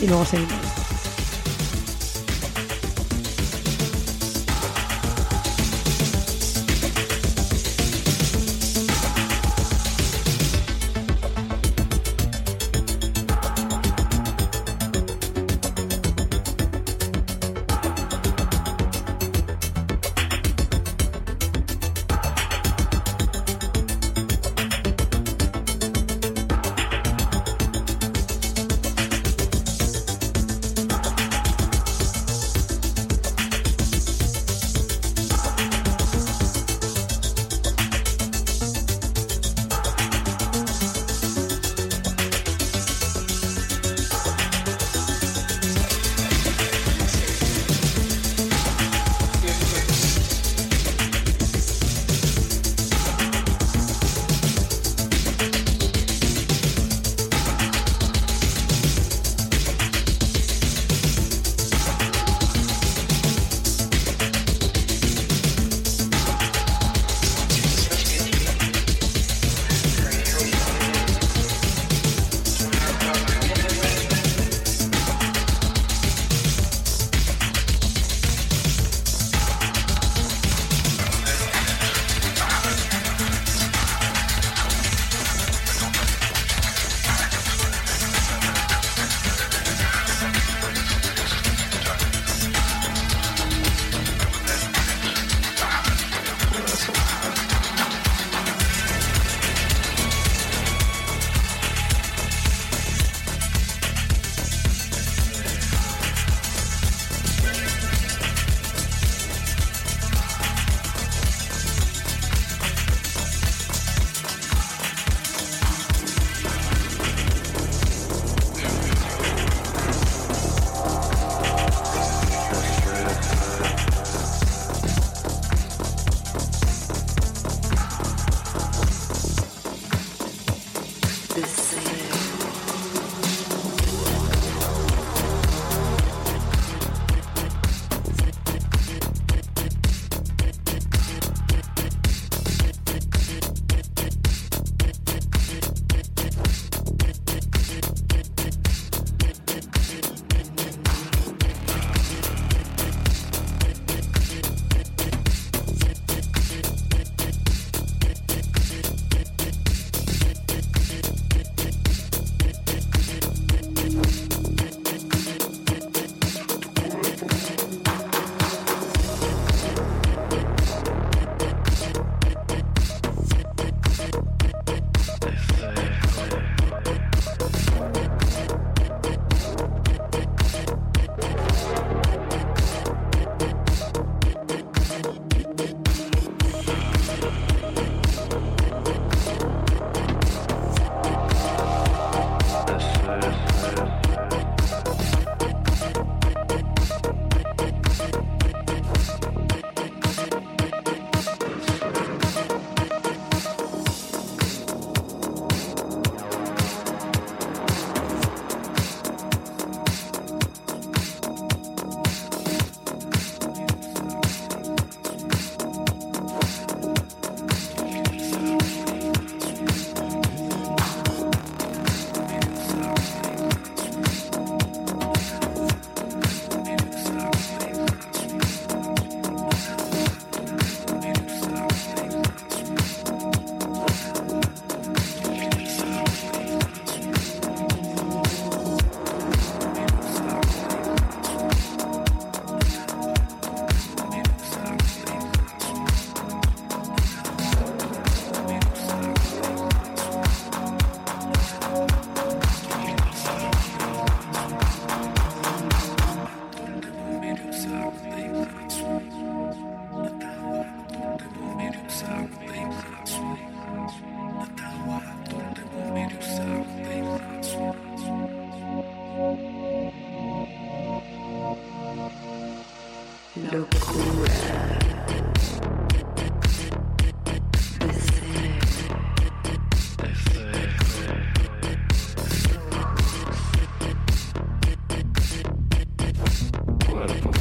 [0.00, 0.81] y luego seguimos.